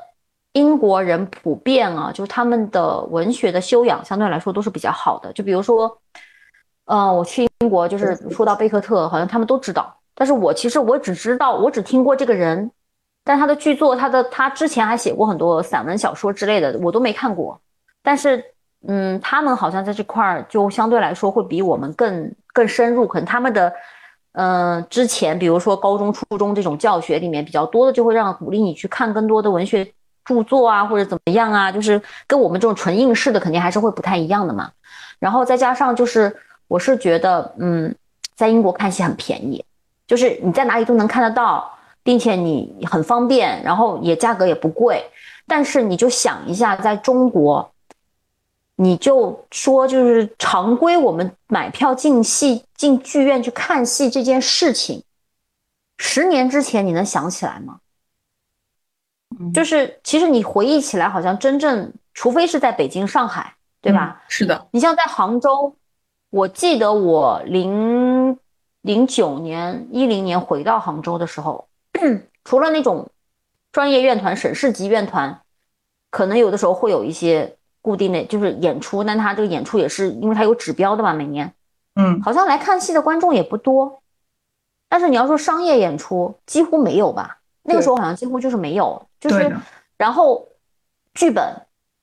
[0.58, 5.32] 英国人普遍啊，就是他们的文学的修养相对来说都是比较好的。
[5.34, 5.98] 就比如说。
[6.90, 12.72] 嗯，我去英国就是说到贝克特，好像他们都知道，但是我其实我只知道，我只听过这个人，
[13.26, 17.60] 但他的剧作，他的他之前还写过很多散文小说之类的，我都没看过。
[18.02, 18.42] 但是，
[18.88, 23.74] 嗯，他们好像在这块儿就相对来说会比我们更更深入，可能他们的，
[24.32, 29.86] 嗯，之前比如说高中、初中这种教学里面比较多的，就会让鼓励你去看更多的文学
[30.28, 34.70] 著作啊，或者怎么样啊，就是跟我们这种纯应试的肯定还是会不太一样的嘛。
[35.18, 36.38] 然后再加上就是。
[36.70, 37.96] 我是觉得，嗯，
[38.36, 39.64] 在英国看戏很便宜，
[40.06, 41.66] 就是你在哪里都能看得到，
[42.04, 45.02] 并且你很方便，然后也价格也不贵。
[45.48, 47.72] 但是你就想一下，在中国，
[48.76, 55.02] 你就说就是常规我们买票进戏进剧院去看戏这件事情，
[55.98, 57.78] 十年之前你能想起来吗？
[59.54, 64.22] 就是其实你回忆起来，好像真正，除非是在北京、上海，对吧？
[64.28, 65.76] 是的，你像在杭州。
[66.30, 68.38] 我记得我零
[68.82, 71.68] 零九年、一零年回到杭州的时候，
[72.44, 73.10] 除了那种
[73.72, 75.40] 专业院团、省市级院团，
[76.12, 81.54] 可能有的时候会有一些固定的就是演出，但他这个演出也是因为他有指标的嘛，每年，
[81.96, 84.02] 嗯，好像来看戏的观众也不多。
[84.90, 87.37] 但是你要说商业演出，几乎没有吧？
[87.68, 89.56] 那个时候好像几乎就是没有，就是
[89.96, 90.48] 然后
[91.14, 91.44] 剧本，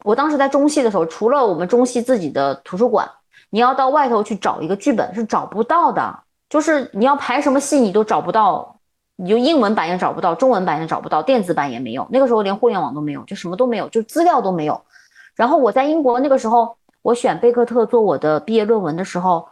[0.04, 3.10] 我当时在中戏的时候，除了我们中戏自己的图书馆。
[3.50, 6.18] 你要到外头去找一个剧本是找不到的，
[6.48, 8.80] 就是你要排什么戏你都找不到，
[9.14, 12.04] 你就英文版也找不到，中文版也找不到，电子版也没有。
[12.10, 14.82] 那个时候连互联网都没有，就什么都没有，就资料都没有。
[15.36, 19.46] 然后我在英国那个时候，我选贝克特做我的毕业论文的时候，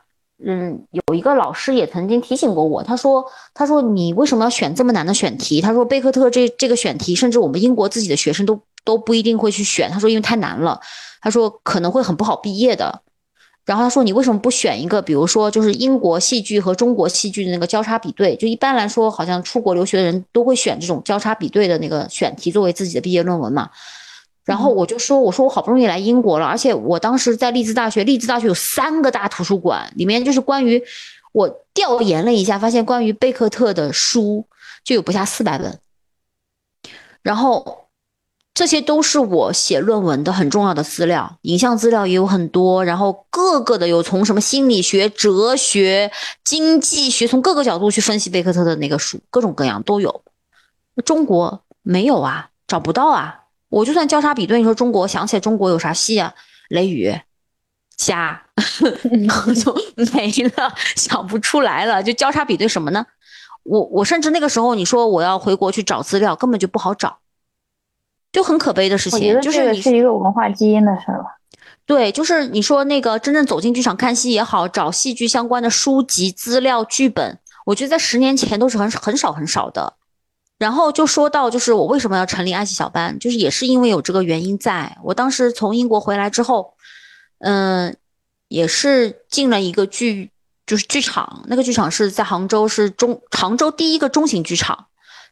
[0.44, 5.60] 嗯，有一个老师也曾经提醒过我，他说，他说你为什么要选这么难的选题？
[5.60, 9.90] 他说贝克特这这个选题，甚至我们英国自己的学生都都不一定会去选。
[9.90, 10.80] 他说因为太难了，
[11.20, 13.02] 他说可能会很不好毕业的。
[13.64, 18.34] 然后他说：“你为什么不选一个，比如说就是英国戏剧和中国戏剧的那个交叉比对？
[18.34, 23.70] 就一般来说，好像出国留学的人都会选这种交叉比对的那个选题作为自己的毕业论文嘛。”
[24.44, 30.82] 然后我就说，我说我好不容易来英国了，而且我当时在利兹大学，利兹大学有三个大图书馆，里面就是关于
[31.32, 34.46] 我调研了一下，发现关于贝克特的书
[34.82, 35.78] 就有不下四百本，
[37.22, 37.86] 然后
[38.52, 46.10] 这些都是我写论文的很重要的资料，影像资料也有很多，然后各个的有从什么心理学、哲学、
[46.44, 50.22] 经济学，从各个角度去分析贝克特的那个书，各种各样都有。
[51.04, 53.41] 中国没有啊，找不到啊。
[53.72, 56.34] 我就算交叉比对，你说中国想起来中国有啥戏啊？
[56.68, 57.18] 雷雨、
[57.96, 58.42] 家，
[59.26, 59.74] 然后就
[60.12, 62.02] 没了，想不出来了。
[62.02, 63.06] 就交叉比对什么呢？
[63.62, 67.20] 我我甚至那个时候你说我要回国去找资料，根本就不好找，
[68.30, 69.18] 就很可悲的事情。
[69.18, 71.38] 我觉得这个是一个文化基因的事儿吧。
[71.86, 79.94] 对，就是你说那个真正走进剧场看戏也好，找戏剧相关的书籍、资料、剧本，我觉得在十年前都是很很少很少的。
[80.62, 84.56] 然后就说到，就是我为什么要成立爱惜小班，就是也是因为有这个原因。
[84.56, 86.74] 在我当时从英国回来之后，
[87.40, 87.96] 嗯，
[88.46, 90.30] 也是进了一个剧，
[90.64, 91.42] 就是剧场。
[91.48, 94.86] 那个剧场是在杭州，是中杭州第一个中型剧场，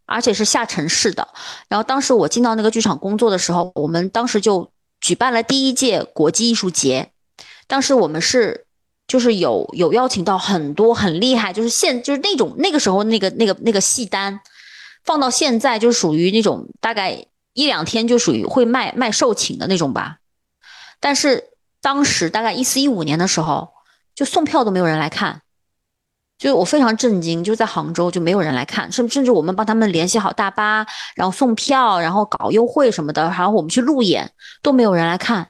[0.05, 1.28] 而且是下沉式的。
[1.69, 7.12] 然后当时我进到那个剧场工作的时候，我们当时就举办了第一届国际艺术节。
[7.69, 8.66] 当时我们是
[9.07, 14.40] 就是有有邀请到很多很厉害，就是现就是那种那个时候那个那个那个戏单。
[15.05, 20.18] 放到现在就属于那种大概一两天就属于会卖卖售罄的那种吧，
[21.01, 21.51] 但是
[21.81, 23.70] 当时大概一四一五年的时候，
[24.14, 25.43] 就送票都没有人来看，
[26.39, 30.86] 就我非常震惊，就在杭州就没有人来看，甚甚至我们帮他们联系好大巴，
[31.16, 34.31] 然后送票，然后搞优惠什么的，然后我们去路演
[34.62, 35.48] 都没有人来看，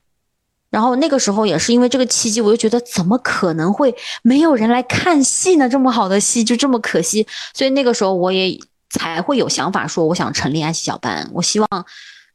[0.70, 5.68] 然后那个时候也是因为这个契机，我就觉得怎么可能会没有人来看戏呢？
[5.68, 8.58] 这么好的戏就这么可惜，所以那个时候我也。
[8.90, 11.28] 才会有想法说，我想成立爱惜小班。
[11.32, 11.68] 我希望，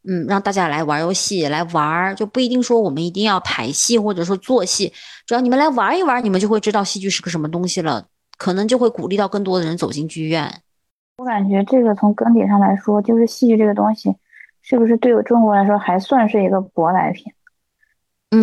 [0.08, 4.92] 嗯，让大家来玩游戏，来玩，就不一定说我们一定要排戏或者说做戏，
[5.26, 8.06] 只要你们来玩一玩，你们就会知道戏剧是个什么东西了，
[8.38, 10.62] 可能就会鼓励到更多的人走进剧院。
[11.18, 14.16] 我感觉这个从根底上来说，就是戏剧这个东西，
[14.62, 17.32] 是不是对于中国来说还算是一个舶来品？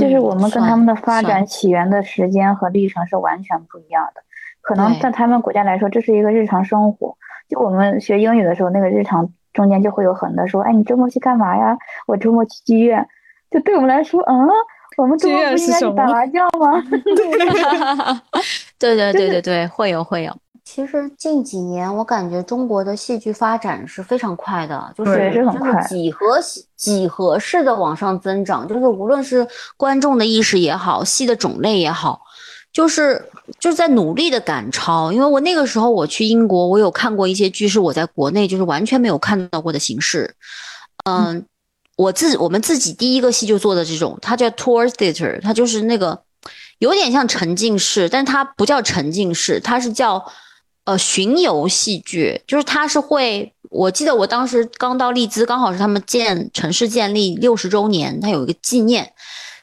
[0.00, 4.22] 就是我们跟他们的发展起源的时间和历程是完全不一样的。
[4.62, 7.16] 可能在他们国家来说，这是一个日常生活。
[7.52, 11.76] 就我们学英语的时候，那个日常中间就会有很多说，哎，你周末去干嘛呀？
[12.06, 13.06] 我周末去剧院。
[13.50, 14.48] 就对我们来说，嗯，
[14.96, 16.82] 我们周末不应该去打麻将吗？
[18.78, 20.34] 对对对对对，会有会有。
[20.64, 26.38] 其实近几年，我感觉中国的戏剧发展是非常快的，就是真的几何
[26.74, 29.46] 几何式的往上增长，就是无论是
[29.76, 32.22] 观众的意识也好，戏的种类也好。
[32.72, 33.22] 就是
[33.60, 40.34] 就是在努力的赶超，因为我那个时候我去英国，我有看过一些剧，是我在国内就是完全没有看到过的形式。
[41.04, 41.44] 嗯，
[41.96, 46.22] 我自我们自己第一个戏就做的这种，它叫 tour theater，它就是那个
[46.78, 50.24] 有点像沉浸式，但它不叫沉浸式，它是叫
[50.84, 59.12] 呃巡游戏剧，就是它是会，我记得我当时刚到利兹，刚好是他们建城市建立六十周年，它有一个纪念。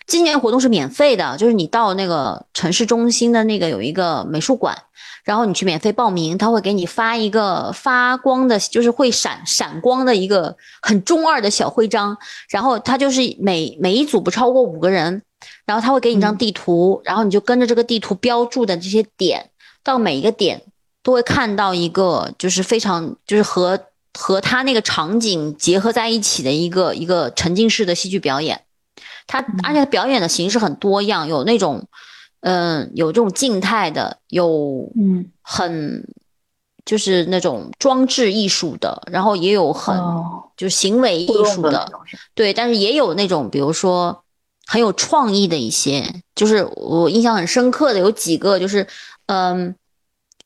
[0.10, 4.76] 纪念活动是免费的，就是你到那个城市中心的那个有一个美术馆，
[5.24, 12.18] 然后你去免费报名，他会给你发一个发光的，就是会闪闪光的一个很中二的小徽章，
[12.50, 15.22] 然后他就是每每一组不超过五个人，
[15.66, 19.52] 然后他会给你一张地图，然后你就跟着这个地图标注的这些点，
[19.84, 20.64] 到每一个点
[21.04, 23.80] 都会看到一个就是非常就是和
[24.18, 28.62] 和他那个场景结合在一起的一个一个沉浸式的戏剧表演。
[29.30, 31.86] 他而且他表演的形式很多样，有那种，
[32.42, 36.04] 嗯，有这种静态的，有嗯很
[36.84, 39.96] 就是那种装置艺术的，然后也有很
[40.58, 41.88] 就是行为艺术的，
[42.34, 44.24] 对，但是也有那种比如说
[44.66, 48.88] 很有创意的一些，就是我印象很深刻的有几个，就是
[49.28, 49.76] 嗯，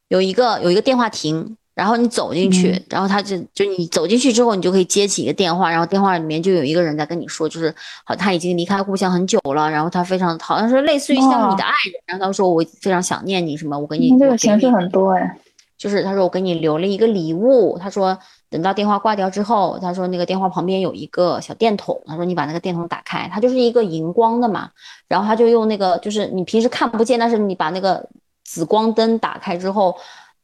[0.10, 1.56] 有一个有一个电话亭。
[1.76, 7.74] 然后你走进去，然后他就就你走进去之后，你就可以接起一个电话，然后电话里面就有一个人在跟你说，就是
[8.06, 15.36] 好他已经离开故乡很久了，然后他非常好像是类似于像你的爱人，然后他说我非常想念你什么，我给你这个形式很多哎，
[15.76, 18.16] 就是他说我给你留了一个礼物，他说
[18.52, 24.70] 等到电话挂掉之后，他说那个电话旁边有一个小电筒，他说你把那个电筒打开，它就是一个荧光的嘛，
[25.08, 28.08] 然后他就用那个就是你平时看不见，但是你把那个
[28.46, 29.96] 紫光灯打开之后。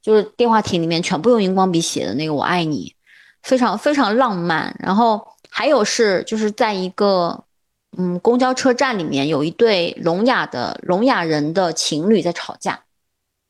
[0.01, 2.93] 就是电话亭里面全部用荧光笔写的那个“我爱你”，
[3.43, 4.75] 非常非常浪漫。
[4.79, 7.43] 然后还有是就是在一个
[7.97, 12.79] 嗯公交车站里面，有一对聋哑的聋哑人的情侣在吵架，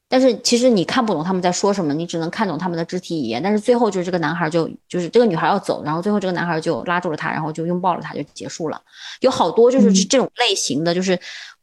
[0.08, 3.44] 但是其实你看不懂他们在说什么，你只能看懂他们的肢体语言。
[3.44, 8.82] 但是最后就是这个男孩就就是这个女孩要走，然后最后这个男孩就拉住了她，然后就拥抱了她，就结束了。
[9.20, 11.20] 有好多就是这种类型的，就是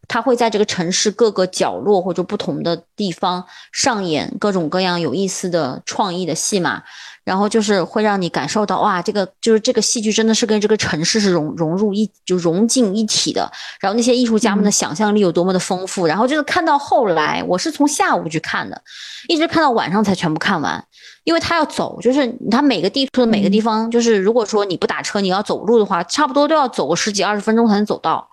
[0.08, 6.82] 他会在这个城市各个角落或者不同的地方上演各种各样有意思的创意的戏码。
[7.24, 13.50] 然后就是会让你感受到哇，这个就是这个戏剧真的是跟这个城市是融融入一就融进一体的。
[13.80, 16.06] 然后那些艺术家们的想象力有多么的丰富。
[16.06, 18.80] 然后就是看到后来，我是从下午去看的，
[19.26, 20.84] 一直看到晚上才全部看完，
[21.24, 28.28] 因为他要走，就是他每个地图的每个地方，就是如果说你不打车，你要走路的话，差不多都要走个十几二十分钟才能走到。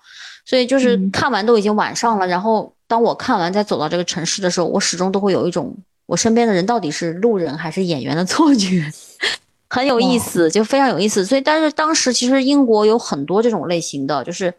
[0.45, 2.27] 所以就是看完都已经晚上了。
[2.27, 5.75] 然后当我看完再走到这个城市的时候，我始终都会有一种。
[6.05, 8.83] 我身边的人到底是路人还是演员的错觉，
[9.69, 11.25] 很有意思，就非常有意思。
[11.25, 14.53] 所以，但是当时其实英国有很多这种类型的，就是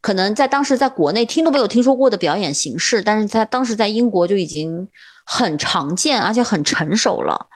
[0.00, 4.88] 可能在当时在国内听都没有听说过的表演形式，但是在当时在英国就已经
[5.24, 7.46] 很常见，而且很成熟了。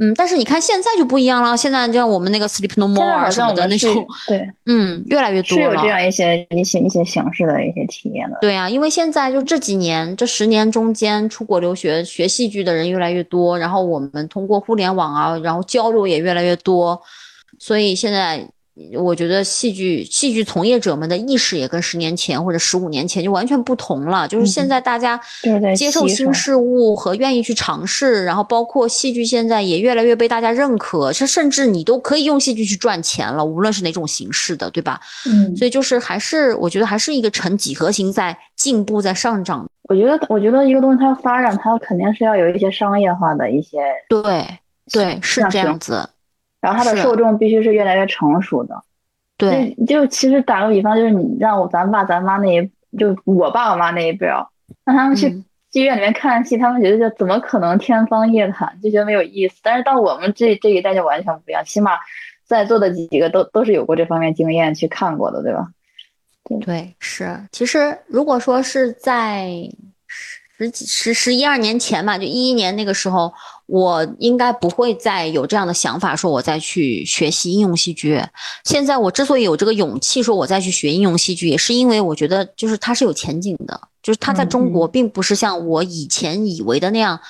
[0.00, 1.56] 嗯，但是你看现在就不一样了。
[1.56, 5.64] 现在就像我们那个 Sleep No More 什么的那种，对，嗯，越来越多了。
[5.64, 8.38] 是有这样一些一些一些形式的一些体验的。
[8.40, 17.00] 对啊，因为现在就这几年这十年中间，出国留学学戏剧的人越来越多，然后我们通过互联网啊，然后交流也越来越多，
[17.58, 18.48] 所以现在。
[18.96, 24.28] 我觉得戏剧戏剧从业者们的意识也跟十年前或者十五年前就完全不同了。
[24.28, 25.20] 就是现在大家
[25.76, 35.00] 接受新事物和愿意去尝试，然后包括戏剧现在也越来越被大家认可，甚甚至你都可以用戏剧去赚钱了，无论是哪种形式的，对吧？
[35.26, 39.68] 嗯，所以就是还是我觉得还是一个呈几何形在进步在上涨。
[39.88, 43.78] 我觉得我觉得一个东西它要发展，它肯定是要有一些商业化的一些
[44.08, 44.46] 对
[44.92, 46.08] 对是这样子。
[46.60, 48.82] 然后它的受众必须是越来越成熟的，
[49.36, 54.44] 对，就其实打个比方，就是你让我咱爸咱妈那一，就我爸我妈那一辈儿，
[54.84, 55.30] 让他们去
[55.70, 59.60] 剧院里面看戏，他们觉得就怎么可能天方夜谭，就觉得没有意思。
[59.62, 61.92] 但是到我们这这一代就完全不一样，起码
[62.44, 65.68] 在座的几个都都是有过这方面经验去看过的，对吧？
[66.64, 67.38] 对，是。
[67.52, 69.48] 其实如果说是在
[70.08, 73.32] 十几十十一二年前吧，就一一年那个时候。
[73.68, 78.18] 我应该不会再有这样的想法，说我再去学习应用戏剧。
[78.64, 87.20] 现在我之所以有这个勇气说我再去学应用戏剧，也是因为我觉得就是它是有前景的，就是它在中国并不是像我以前以为的那样，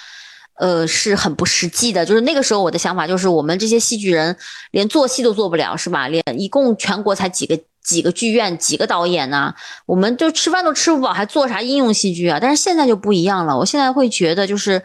[0.55, 2.07] 呃，是很不实际的。
[2.07, 4.37] 就是那个时候我的想法就是，我们这些戏剧人
[4.71, 6.07] 连做戏都做不了，是吧？
[6.07, 9.53] 连一共全国才几个几个剧院几个导演呢？
[9.87, 12.39] 我们就吃饭都吃不饱，还做啥应用戏剧啊？
[12.41, 14.81] 但是现在就不一样了，我现在会觉得就是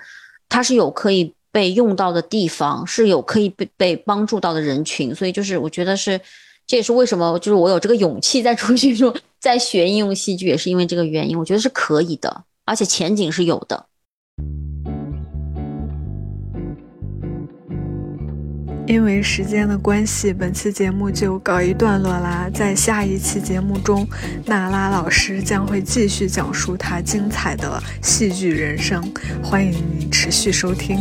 [0.49, 1.35] 它是有可以。
[1.53, 6.19] 被用到的地方是有可以被被帮助到的人群，所以就是我觉得是，
[6.65, 11.37] 这也是为什么就是我有这个勇气再出去说在学应用戏剧，也是因为这个原因。
[11.37, 13.85] 我觉得是可以的，而且前景是有的。
[18.85, 22.49] 因为时间的关系，本期节目就告一段落啦。
[22.53, 24.07] 在下一期节目中，
[24.45, 29.01] 娜拉老师将会继续讲述她精彩的戏剧人生，
[29.41, 30.99] 欢迎你持续收听。